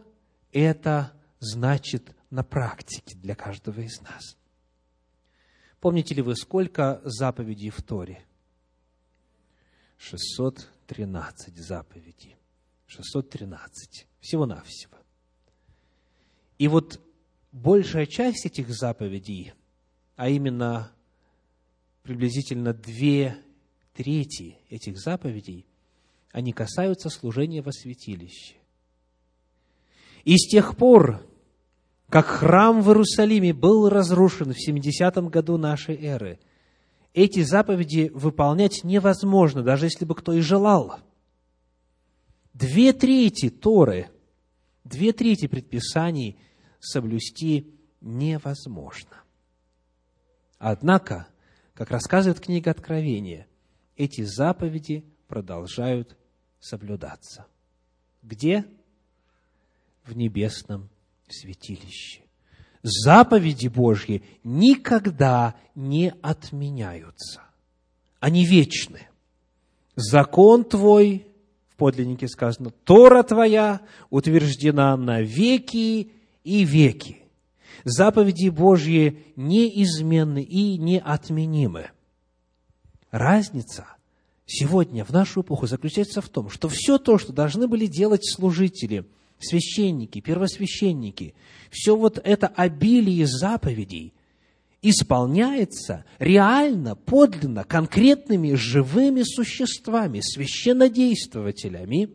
[0.51, 4.37] это значит на практике для каждого из нас?
[5.79, 8.23] Помните ли вы, сколько заповедей в Торе?
[9.97, 12.37] 613 заповедей.
[12.87, 14.07] 613.
[14.19, 14.97] Всего-навсего.
[16.57, 17.01] И вот
[17.51, 19.53] большая часть этих заповедей,
[20.15, 20.91] а именно
[22.03, 23.37] приблизительно две
[23.93, 25.65] трети этих заповедей,
[26.31, 28.55] они касаются служения во святилище.
[30.23, 31.25] И с тех пор,
[32.09, 36.39] как храм в Иерусалиме был разрушен в 70-м году нашей эры,
[37.13, 40.99] эти заповеди выполнять невозможно, даже если бы кто и желал.
[42.53, 44.09] Две трети Торы,
[44.83, 46.37] две трети предписаний
[46.79, 49.23] соблюсти невозможно.
[50.57, 51.27] Однако,
[51.73, 53.47] как рассказывает книга Откровения,
[53.95, 56.17] эти заповеди продолжают
[56.59, 57.45] соблюдаться.
[58.21, 58.65] Где?
[60.03, 60.89] В небесном
[61.29, 62.21] святилище.
[62.83, 67.41] Заповеди Божьи никогда не отменяются.
[68.19, 69.07] Они вечны.
[69.95, 71.27] Закон твой,
[71.69, 76.11] в подлиннике сказано, Тора твоя утверждена на веки
[76.43, 77.20] и веки
[77.83, 81.91] заповеди Божьи неизменны и неотменимы.
[83.11, 83.87] Разница
[84.45, 89.05] сегодня, в нашу эпоху, заключается в том, что все то, что должны были делать служители,
[89.39, 91.33] священники, первосвященники,
[91.69, 94.13] все вот это обилие заповедей
[94.81, 102.09] исполняется реально, подлинно, конкретными живыми существами, священнодействователями,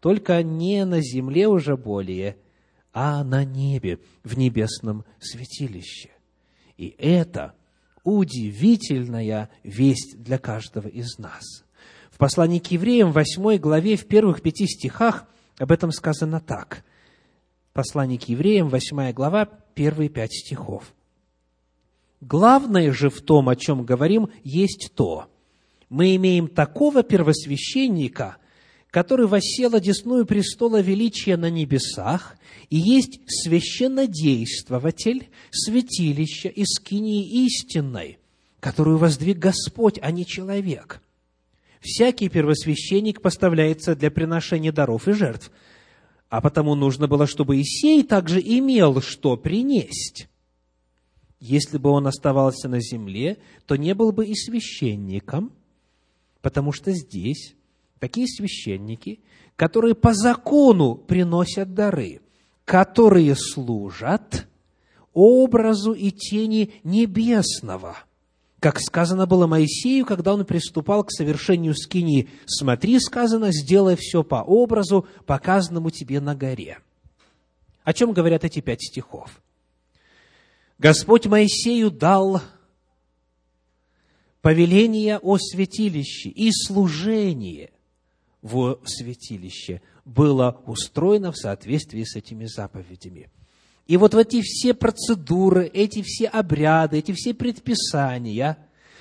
[0.00, 2.36] только не на земле уже более–
[2.98, 6.12] а на небе, в небесном святилище.
[6.78, 7.54] И это
[8.04, 11.44] удивительная весть для каждого из нас.
[12.10, 15.26] В послании к евреям, в 8 главе, в первых пяти стихах
[15.58, 16.86] об этом сказано так.
[17.74, 20.94] Послание к евреям, 8 глава, первые пять стихов.
[22.22, 25.26] Главное же в том, о чем говорим, есть то.
[25.90, 28.38] Мы имеем такого первосвященника,
[28.90, 32.36] который воссел одесную престола величия на небесах,
[32.70, 38.18] и есть священнодействователь святилища и скинии истинной.
[38.58, 41.00] которую воздвиг Господь, а не человек.
[41.80, 45.52] Всякий первосвященник поставляется для приношения даров и жертв,
[46.28, 50.28] а потому нужно было, чтобы Исей также имел что принесть.
[51.38, 55.52] Если бы он оставался на земле, то не был бы и священником,
[56.40, 57.54] потому что здесь
[57.98, 59.20] такие священники,
[59.56, 62.20] которые по закону приносят дары,
[62.64, 64.46] которые служат
[65.12, 67.96] образу и тени небесного–
[68.66, 72.28] как сказано было Моисею, когда он приступал к совершению скини.
[72.46, 76.78] «Смотри, сказано, сделай все по образу, показанному тебе на горе».
[77.84, 79.40] О чем говорят эти пять стихов?
[80.78, 82.40] Господь Моисею дал
[84.40, 87.70] повеление о святилище, и служение
[88.46, 93.30] в святилище было устроено в соответствии с этими заповедями–
[93.86, 98.58] и вот в эти все процедуры, эти все обряды, эти все предписания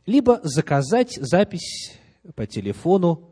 [0.06, 1.98] либо заказать запись
[2.36, 3.32] по телефону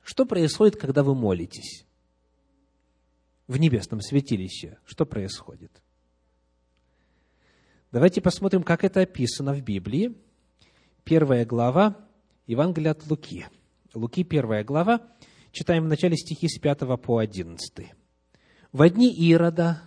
[0.03, 1.85] Что происходит, когда вы молитесь?
[3.49, 4.79] В небесном святилище.
[4.85, 5.83] Что происходит?
[7.91, 10.15] Давайте посмотрим, как это описано в Библии.
[11.05, 11.97] Первая глава
[12.47, 13.47] Евангелия от Луки.
[13.95, 15.01] Луки, первая глава.
[15.51, 17.93] Читаем в начале стихи с 5 по 11.
[18.73, 19.83] «В дни Ирода,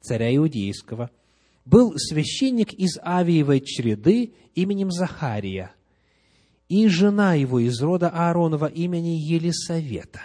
[0.00, 1.10] царя Иудейского,
[1.64, 5.75] был священник из Авиевой череды именем Захария,
[6.68, 10.20] и жена его из рода Ааронова имени Елисавета.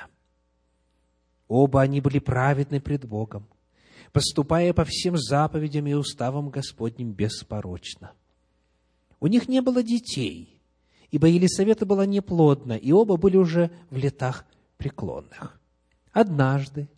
[1.48, 3.48] Оба они были праведны пред Богом,
[4.12, 8.14] поступая по всем заповедям и уставам Господним беспорочно.
[9.20, 10.60] У них не было детей,
[11.12, 14.46] ибо Елисавета была неплодна, и оба были уже в летах
[14.78, 15.60] преклонных.
[16.12, 16.90] Однажды,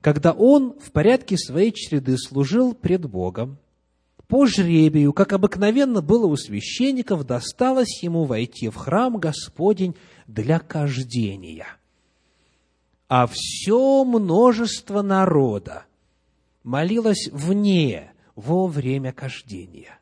[0.00, 3.58] когда он в порядке своей череды служил пред Богом,
[4.32, 9.94] по жребию, как обыкновенно было у священников, досталось ему войти в храм Господень
[10.26, 11.66] для кождения.
[13.08, 15.84] А все множество народа
[16.62, 19.98] молилось вне во время кождения.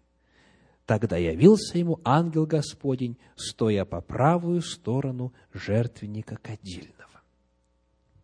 [0.87, 7.21] Тогда явился ему ангел Господень, стоя по правую сторону жертвенника кадильного.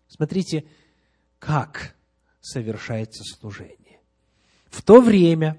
[0.06, 0.66] Смотрите,
[1.40, 1.96] как
[2.40, 3.98] совершается служение.
[4.66, 5.58] В то время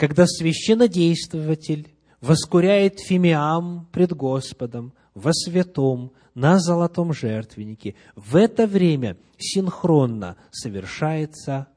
[0.00, 10.38] когда священнодействователь воскуряет фимиам пред Господом, во святом, на золотом жертвеннике, в это время синхронно
[10.52, 11.68] совершается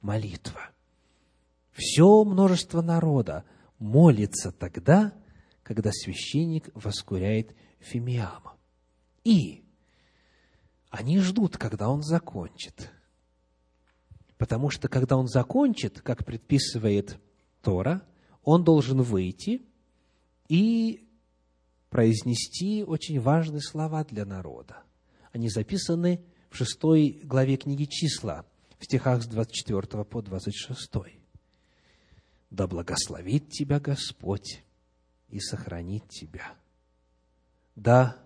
[0.00, 0.70] молитва.
[1.70, 3.44] Все множество народа
[3.78, 5.12] молится тогда,
[5.62, 8.56] когда священник воскуряет фимиама.
[9.22, 9.62] И
[10.90, 12.90] они ждут, когда он закончит.
[14.36, 17.20] Потому что, когда он закончит, как предписывает
[17.68, 18.02] Тора,
[18.44, 19.60] он должен выйти
[20.48, 21.06] и
[21.90, 24.84] произнести очень важные слова для народа.
[25.32, 28.46] Они записаны в шестой главе книги «Числа»,
[28.78, 30.90] в стихах с 24 по 26.
[32.48, 34.64] «Да благословит тебя Господь
[35.28, 36.54] и сохранит тебя.
[37.76, 38.16] Да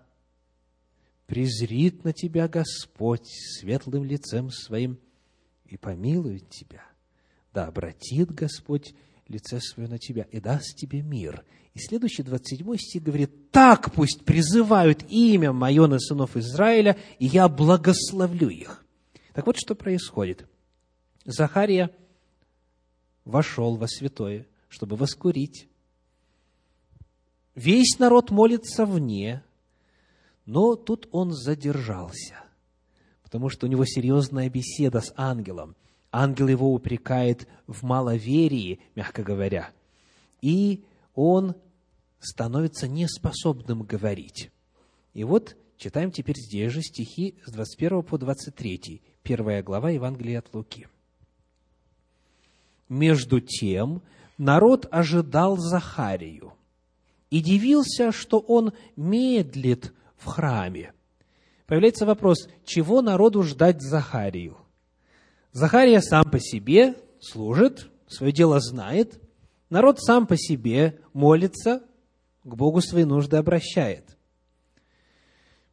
[1.27, 3.27] презрит на тебя Господь
[3.59, 4.97] светлым лицем своим
[5.65, 6.85] и помилует тебя.
[7.51, 8.95] Да обратит Господь
[9.27, 11.43] лице свое на тебя и даст тебе мир.
[11.73, 17.47] И следующий, 27 стих говорит, «Так пусть призывают имя мое на сынов Израиля, и я
[17.49, 18.85] благословлю их».
[19.33, 20.47] Так вот, что происходит.
[21.25, 21.89] Захария
[23.25, 25.67] вошел во святое, чтобы воскурить.
[27.55, 29.43] Весь народ молится вне,
[30.45, 32.43] но тут он задержался,
[33.21, 35.75] потому что у него серьезная беседа с ангелом.
[36.15, 39.71] Ангел его упрекает в маловерии, мягко говоря,
[40.41, 40.83] и
[41.15, 41.55] он
[42.19, 44.51] становится неспособным говорить.
[45.15, 50.53] И вот читаем теперь здесь же стихи с 21 по 23, первая глава Евангелия от
[50.53, 50.87] Луки.
[52.89, 54.03] Между тем
[54.37, 56.53] народ ожидал Захарию
[57.31, 60.93] и дивился, что он медлит в храме.
[61.65, 64.62] Появляется вопрос, чего народу ждать Захарию?
[65.53, 69.21] Захария сам по себе служит, свое дело знает,
[69.69, 71.83] народ сам по себе молится,
[72.43, 74.17] к Богу свои нужды обращает.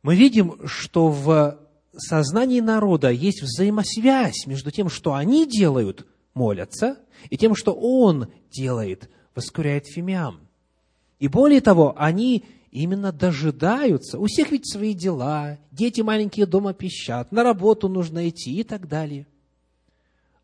[0.03, 1.59] Мы видим, что в
[1.97, 6.99] сознании народа есть взаимосвязь между тем, что они делают, молятся,
[7.31, 10.41] и тем, что он делает, воскуряет фимиам.
[11.19, 14.19] И более того, они именно дожидаются.
[14.19, 18.87] У всех ведь свои дела, дети маленькие дома пищат, на работу нужно идти и так
[18.87, 19.27] далее.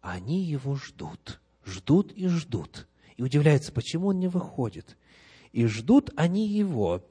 [0.09, 2.87] Они его ждут, ждут и ждут.
[3.17, 4.97] И удивляются, почему он не выходит.
[5.53, 7.05] И ждут они его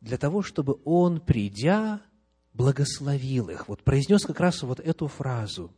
[0.00, 2.00] для того, чтобы он, придя,
[2.54, 3.68] благословил их.
[3.68, 5.72] Вот произнес как раз вот эту фразу,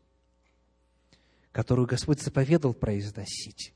[1.51, 3.75] которую Господь заповедал произносить.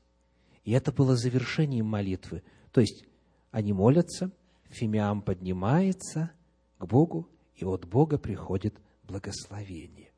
[0.63, 2.43] И это было завершением молитвы.
[2.71, 3.05] То есть
[3.51, 4.31] они молятся–
[4.69, 6.31] Фимиам поднимается
[6.77, 10.11] к Богу, и от Бога приходит благословение.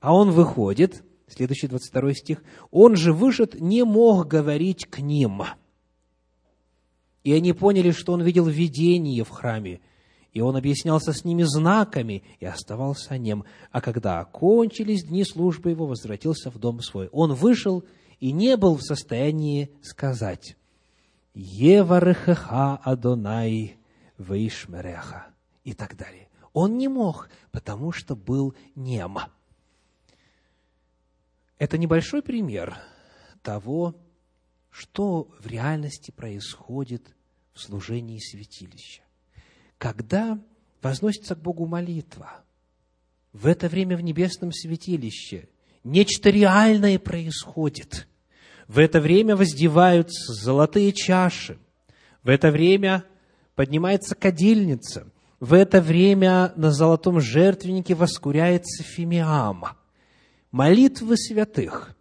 [0.00, 5.42] А он выходит, следующий 22 стих, он же вышед не мог говорить к ним.
[7.24, 9.80] И они поняли, что он видел видение в храме,
[10.32, 13.44] и он объяснялся с ними знаками и оставался нем.
[13.70, 17.08] А когда окончились дни службы его, возвратился в дом свой.
[17.12, 17.84] Он вышел
[18.18, 20.56] и не был в состоянии сказать
[21.34, 23.76] «Еварехеха Адонай
[24.18, 25.26] Ваишмереха
[25.64, 26.28] и так далее.
[26.52, 29.18] Он не мог, потому что был нем.
[31.62, 32.76] Это небольшой пример
[33.40, 33.94] того,
[34.68, 37.14] что в реальности происходит
[37.54, 39.02] в служении святилища.
[39.78, 40.40] Когда
[40.82, 42.42] возносится к Богу молитва,
[43.32, 45.48] в это время в небесном святилище
[45.84, 48.08] нечто реальное происходит.
[48.66, 51.60] В это время воздеваются золотые чаши.
[52.24, 53.04] В это время
[53.54, 55.06] поднимается кадильница.
[55.38, 59.76] В это время на золотом жертвеннике воскуряется фимиам.
[60.52, 61.96] Молитвы святых,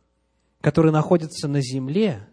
[0.60, 2.28] которые находятся на земле,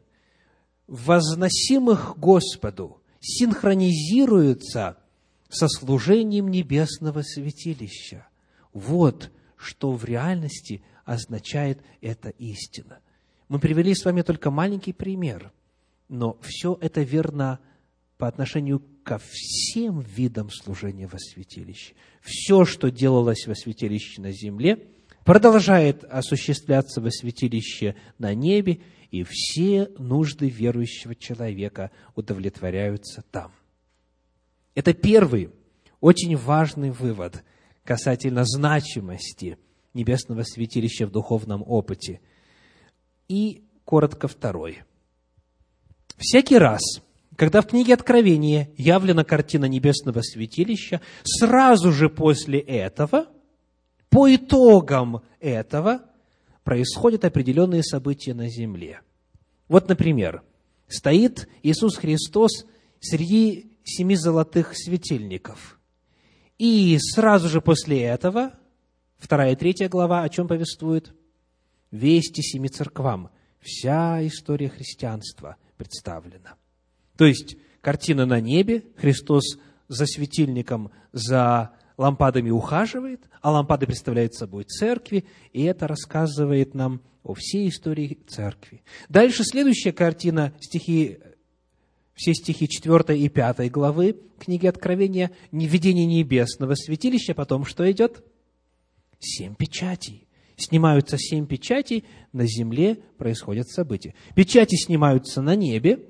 [0.89, 4.99] возносимых Господу, синхронизируются
[5.49, 8.27] со служением небесного святилища.
[8.73, 12.99] Вот что в реальности означает эта истина.
[13.49, 15.53] Мы привели с вами только маленький пример,
[16.09, 17.61] но все это верно
[18.19, 21.95] по отношению ко всем видам служения во святилище.
[22.21, 24.89] Все, что делалось во святилище на земле,
[25.25, 33.53] продолжает осуществляться во святилище на небе, и все нужды верующего человека удовлетворяются там.
[34.75, 35.51] Это первый,
[36.01, 37.43] очень важный вывод
[37.85, 39.59] касательно значимости
[39.95, 42.21] небесного святилища в духовном опыте.
[43.29, 44.83] И коротко второй.
[46.17, 46.83] Всякий раз–
[47.39, 53.29] когда в книге Откровения явлена картина небесного святилища, сразу же после этого,
[54.11, 56.03] по итогам этого,
[56.65, 59.01] происходят определенные события на земле.
[59.69, 60.43] Вот, например,
[60.87, 62.67] стоит Иисус Христос
[63.01, 65.79] среди семи золотых светильников.
[66.59, 68.53] И сразу же после этого,
[69.17, 71.15] вторая и третья глава, о чем повествует?
[71.91, 73.31] Вести семи церквам.
[73.61, 76.57] Вся история христианства представлена.
[77.17, 84.65] То есть, картина на небе, Христос за светильником, за лампадами ухаживает, а лампады представляют собой
[84.65, 88.83] церкви, и это рассказывает нам о всей истории церкви.
[89.09, 91.19] Дальше следующая картина, стихи,
[92.15, 98.25] все стихи 4 и 5 главы книги Откровения, «Видение небесного святилища», потом что идет?
[99.19, 100.29] Семь печатей.
[100.57, 104.15] Снимаются семь печатей, на земле происходят события.
[104.35, 106.09] Печати снимаются на небе,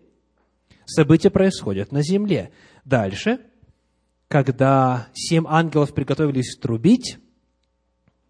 [0.86, 2.50] события происходят на земле.
[2.84, 3.40] Дальше,
[4.28, 7.18] когда семь ангелов приготовились трубить,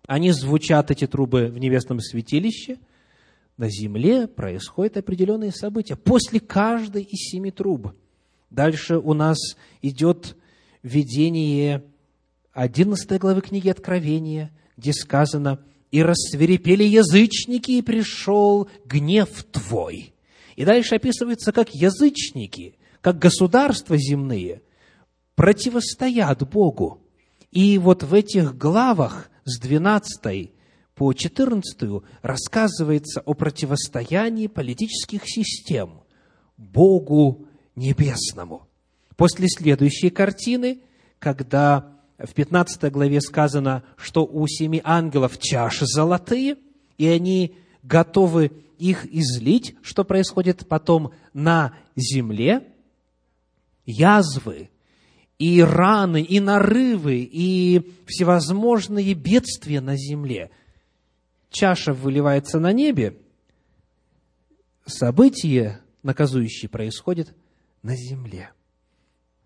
[0.06, 2.78] они звучат, эти трубы, в небесном святилище,
[3.56, 7.92] на земле происходят определенные события после каждой из семи труб.
[8.48, 9.36] Дальше у нас
[9.82, 10.36] идет
[10.82, 11.84] видение
[12.52, 20.14] 11 главы книги Откровения, где сказано, «И рассверепели язычники, и пришел гнев твой».
[20.54, 24.62] И дальше описывается, как язычники, как государства земные
[25.38, 27.00] противостоят Богу.
[27.52, 30.50] И вот в этих главах с 12
[30.96, 36.00] по 14 рассказывается о противостоянии политических систем
[36.56, 38.66] Богу небесному.
[39.16, 40.80] После следующей картины,
[41.20, 41.86] когда
[42.18, 46.56] в 15 главе сказано, что у семи ангелов чаши золотые,
[46.96, 52.66] и они готовы их излить, что происходит потом на земле,
[53.86, 54.70] язвы,
[55.38, 60.50] и раны, и нарывы, и всевозможные бедствия на земле.
[61.50, 63.16] Чаша выливается на небе,
[64.84, 67.34] событие наказующее происходит
[67.82, 68.50] на земле.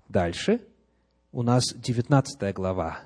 [0.08, 0.60] Дальше
[1.30, 3.00] у нас 19 глава.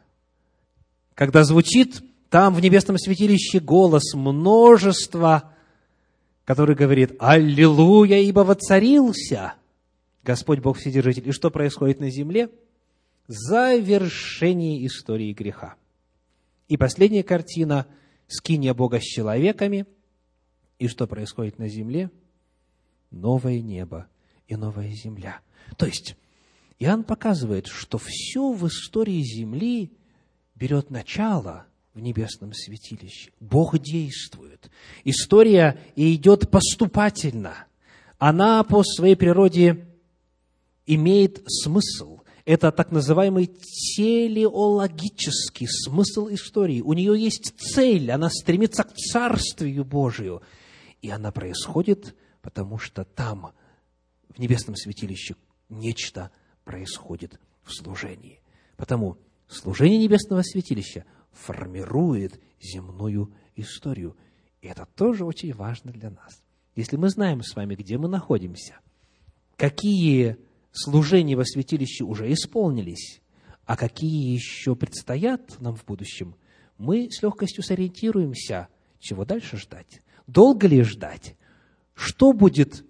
[1.15, 5.53] Когда звучит там в небесном святилище голос множества,
[6.45, 9.55] который говорит «Аллилуйя, ибо воцарился
[10.23, 11.29] Господь Бог Вседержитель».
[11.29, 12.49] И что происходит на земле–
[13.29, 15.77] завершение истории греха.
[16.69, 17.87] И последняя картина–
[18.29, 19.87] скиния Бога с человеками.
[20.79, 22.11] И что происходит на земле?
[23.11, 24.09] Новое небо
[24.47, 25.41] и новая земля.
[25.77, 26.17] То есть,
[26.79, 29.93] Иоанн показывает, что все в истории земли
[30.55, 33.33] берет начало в небесном святилище.
[33.41, 34.71] Бог действует.
[35.05, 37.67] История идет поступательно.
[38.19, 39.87] Она по своей природе
[40.85, 46.81] имеет смысл это так называемый телеологический смысл истории.
[46.81, 50.43] У нее есть цель, она стремится к Царствию Божию.
[51.03, 53.53] И она происходит, потому что там,
[54.29, 55.35] в небесном святилище,
[55.69, 56.31] нечто
[56.65, 58.41] происходит в служении.
[58.77, 59.19] Потому
[59.49, 64.17] служение небесного святилища формирует земную историю.
[64.63, 66.41] И это тоже очень важно для нас.
[66.77, 68.79] Если мы знаем с вами, где мы находимся,
[69.57, 70.37] какие
[70.77, 73.21] служения во святилище уже исполнились,
[73.65, 76.37] а какие еще предстоят нам в будущем,
[76.79, 78.69] мы с легкостью сориентируемся,
[78.99, 80.03] чего дальше ждать.
[80.27, 81.37] Долго ли ждать?
[81.95, 82.85] Что будет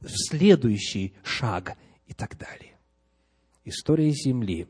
[0.00, 1.76] в следующий шаг
[2.06, 2.76] и так далее.
[3.64, 4.66] История Земли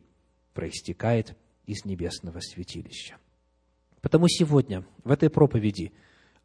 [0.54, 3.16] проистекает из небесного святилища.
[4.00, 5.92] Потому сегодня в этой проповеди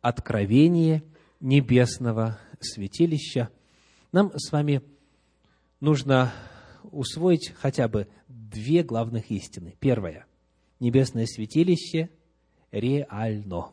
[0.01, 1.03] откровение
[1.39, 3.49] небесного святилища
[4.11, 4.81] нам с вами
[5.83, 6.31] нужно
[6.91, 9.75] усвоить хотя бы две главных истины.
[9.81, 10.25] Первое.
[10.79, 12.09] Небесное святилище
[12.71, 13.71] реально.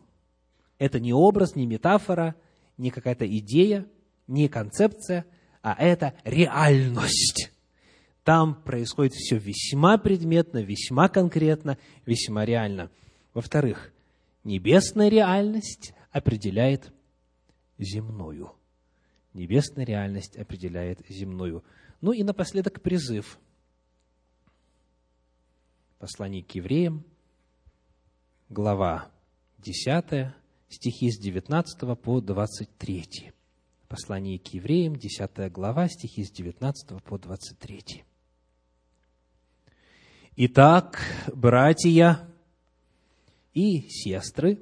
[0.79, 2.35] Это не образ, не метафора,
[2.77, 3.87] не какая-то идея,
[4.27, 5.25] не концепция,
[5.63, 7.53] а это реальность.
[8.25, 12.91] Там происходит все весьма предметно, весьма конкретно, весьма реально.
[13.35, 13.93] Во-вторых,
[14.43, 16.93] небесная реальность определяет
[17.79, 18.53] земную.
[19.33, 21.63] Небесная реальность определяет земную.
[22.01, 23.39] Ну и напоследок призыв.
[25.99, 27.05] Послание к евреям,
[28.49, 29.11] глава
[29.59, 30.33] 10,
[30.71, 33.33] стихи с 19 по 23.
[33.87, 38.05] Послание к евреям, 10 глава, стихи с 19 по 23.
[40.37, 41.03] Итак,
[41.35, 42.27] братья
[43.53, 44.59] и сестры,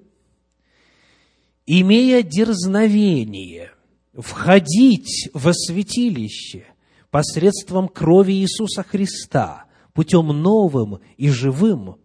[1.66, 3.70] имея дерзновение
[4.12, 6.66] входить во святилище–
[7.10, 11.96] посредством крови Иисуса Христа, путем новым и живым,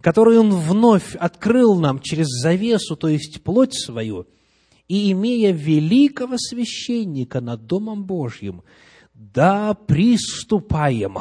[0.00, 4.26] который Он вновь открыл нам через завесу, то есть плоть свою,
[4.88, 8.62] и имея великого священника над Домом Божьим,
[9.14, 11.18] да приступаем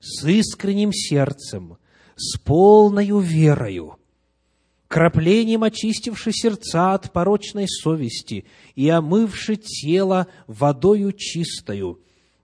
[0.00, 1.78] с искренним сердцем
[2.16, 3.96] с полною верою,
[4.88, 8.44] краплением очистивши сердца от порочной совести
[8.74, 12.00] и омывши тело водою чистою,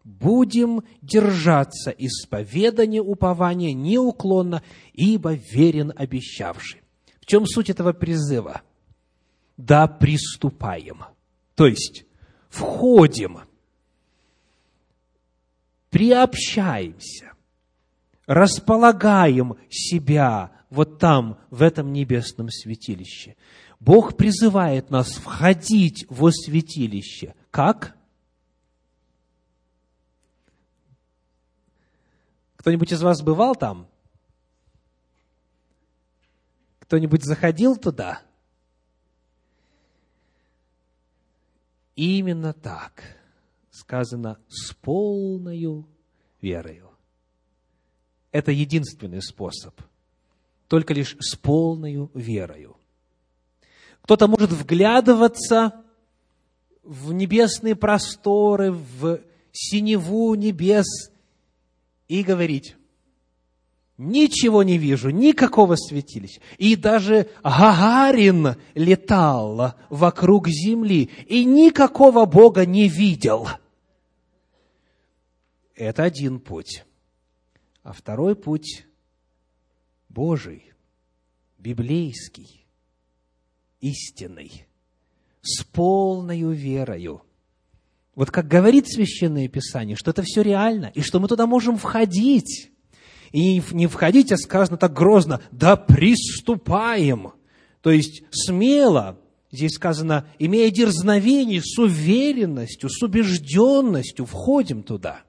[0.09, 4.63] будем держаться исповедания упования неуклонно,
[4.95, 6.81] ибо верен обещавший.
[7.21, 8.63] В чем суть этого призыва?
[9.59, 11.05] Да, приступаем.
[11.55, 12.07] То есть,
[12.49, 13.41] входим,
[15.91, 17.33] приобщаемся,
[18.27, 23.37] располагаем себя вот там, в этом небесном святилище.
[23.79, 27.35] Бог призывает нас входить во святилище.
[27.51, 27.98] Как?
[32.59, 33.89] Кто-нибудь из вас бывал там?
[36.81, 38.21] Кто-нибудь заходил туда?
[41.95, 43.03] Именно так
[43.71, 45.89] сказано с полною
[46.41, 46.91] верою.
[48.33, 49.81] Это единственный способ.
[50.67, 52.77] Только лишь с полною верою.
[54.03, 55.85] Кто-то может вглядываться
[56.83, 59.21] в небесные просторы, в
[59.53, 61.13] синеву небес
[62.09, 62.77] и говорить,
[63.99, 66.41] ничего не вижу, никакого святилища.
[66.57, 73.49] И даже Гагарин летал вокруг земли и никакого Бога не видел.
[75.75, 76.85] Это один путь.
[77.83, 78.85] А второй путь
[80.09, 80.73] Божий,
[81.59, 82.67] библейский,
[83.81, 84.67] истинный,
[85.43, 87.23] с полной верою.
[88.19, 92.73] Вот как говорит Священное Писание, что это все реально, и что мы туда можем входить.
[93.31, 97.35] И не входить, а сказано так грозно, да приступаем.
[97.81, 99.21] То есть смело,
[99.53, 105.21] здесь сказано, имея дерзновение, с уверенностью, с убежденностью входим туда.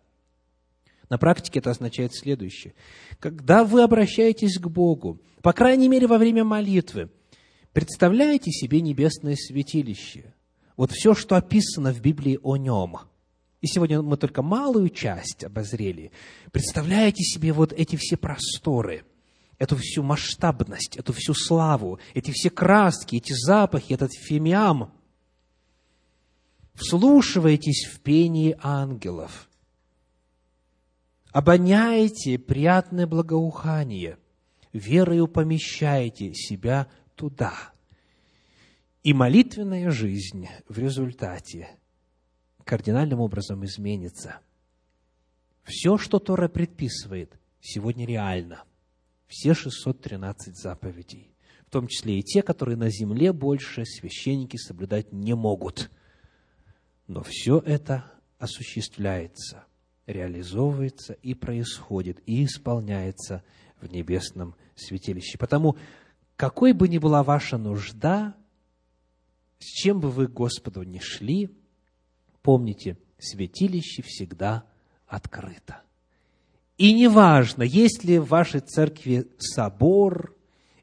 [1.12, 2.74] На практике это означает следующее.
[3.20, 7.12] Когда вы обращаетесь к Богу, по крайней мере во время молитвы,
[7.72, 10.34] представляете себе небесное святилище–
[10.80, 13.00] вот все, что описано в Библии о нем.
[13.60, 16.14] И сегодня мы только малую часть обозрели.
[16.54, 19.04] Представляете себе вот эти все просторы,
[19.58, 24.94] эту всю масштабность, эту всю славу, эти все краски, эти запахи, этот фимиам.
[26.76, 29.50] Вслушивайтесь в пение ангелов.
[31.34, 34.18] Обоняйте приятное благоухание.
[34.72, 37.74] Верою помещайте себя туда–
[39.10, 41.68] и молитвенная жизнь в результате
[42.64, 44.38] кардинальным образом изменится.
[45.64, 48.66] Все, что Тора предписывает, сегодня реально.
[49.26, 51.32] Все 613 заповедей.
[51.66, 55.90] В том числе и те, которые на земле больше священники соблюдать не могут.
[57.08, 59.64] Но все это осуществляется,
[60.06, 63.44] реализовывается и происходит, и исполняется
[63.82, 65.40] в небесном святилище.
[65.40, 65.78] Потому,
[66.36, 68.36] какой бы ни была ваша нужда,
[69.60, 71.50] с чем бы вы к Господу ни шли,
[72.42, 74.64] помните, святилище всегда
[75.08, 75.82] открыто.
[76.78, 80.34] И неважно, есть ли в вашей церкви собор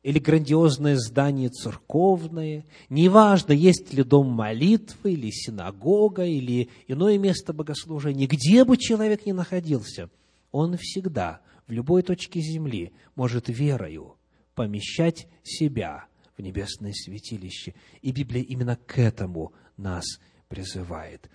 [0.03, 8.29] или грандиозное здание церковное, неважно, есть ли дом молитвы или синагога или иное место богослужения,
[8.29, 10.11] где бы человек ни находился,
[10.53, 14.17] он всегда в любой точке земли может верою
[14.55, 16.07] помещать себя
[16.37, 17.75] в небесное святилище.
[18.03, 20.05] И Библия именно к этому нас
[20.49, 21.31] призывает.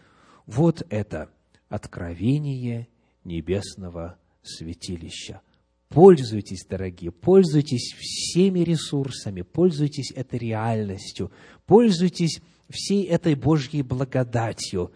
[0.45, 1.30] Вот это
[1.70, 2.88] откровение
[3.24, 5.41] небесного святилища.
[5.89, 11.32] Пользуйтесь, дорогие, пользуйтесь всеми ресурсами, пользуйтесь этой реальностью,
[11.66, 14.93] пользуйтесь всей этой Божьей благодатью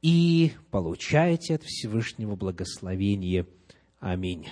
[0.00, 3.46] и получайте от Всевышнего благословения.
[4.00, 4.48] Аминь.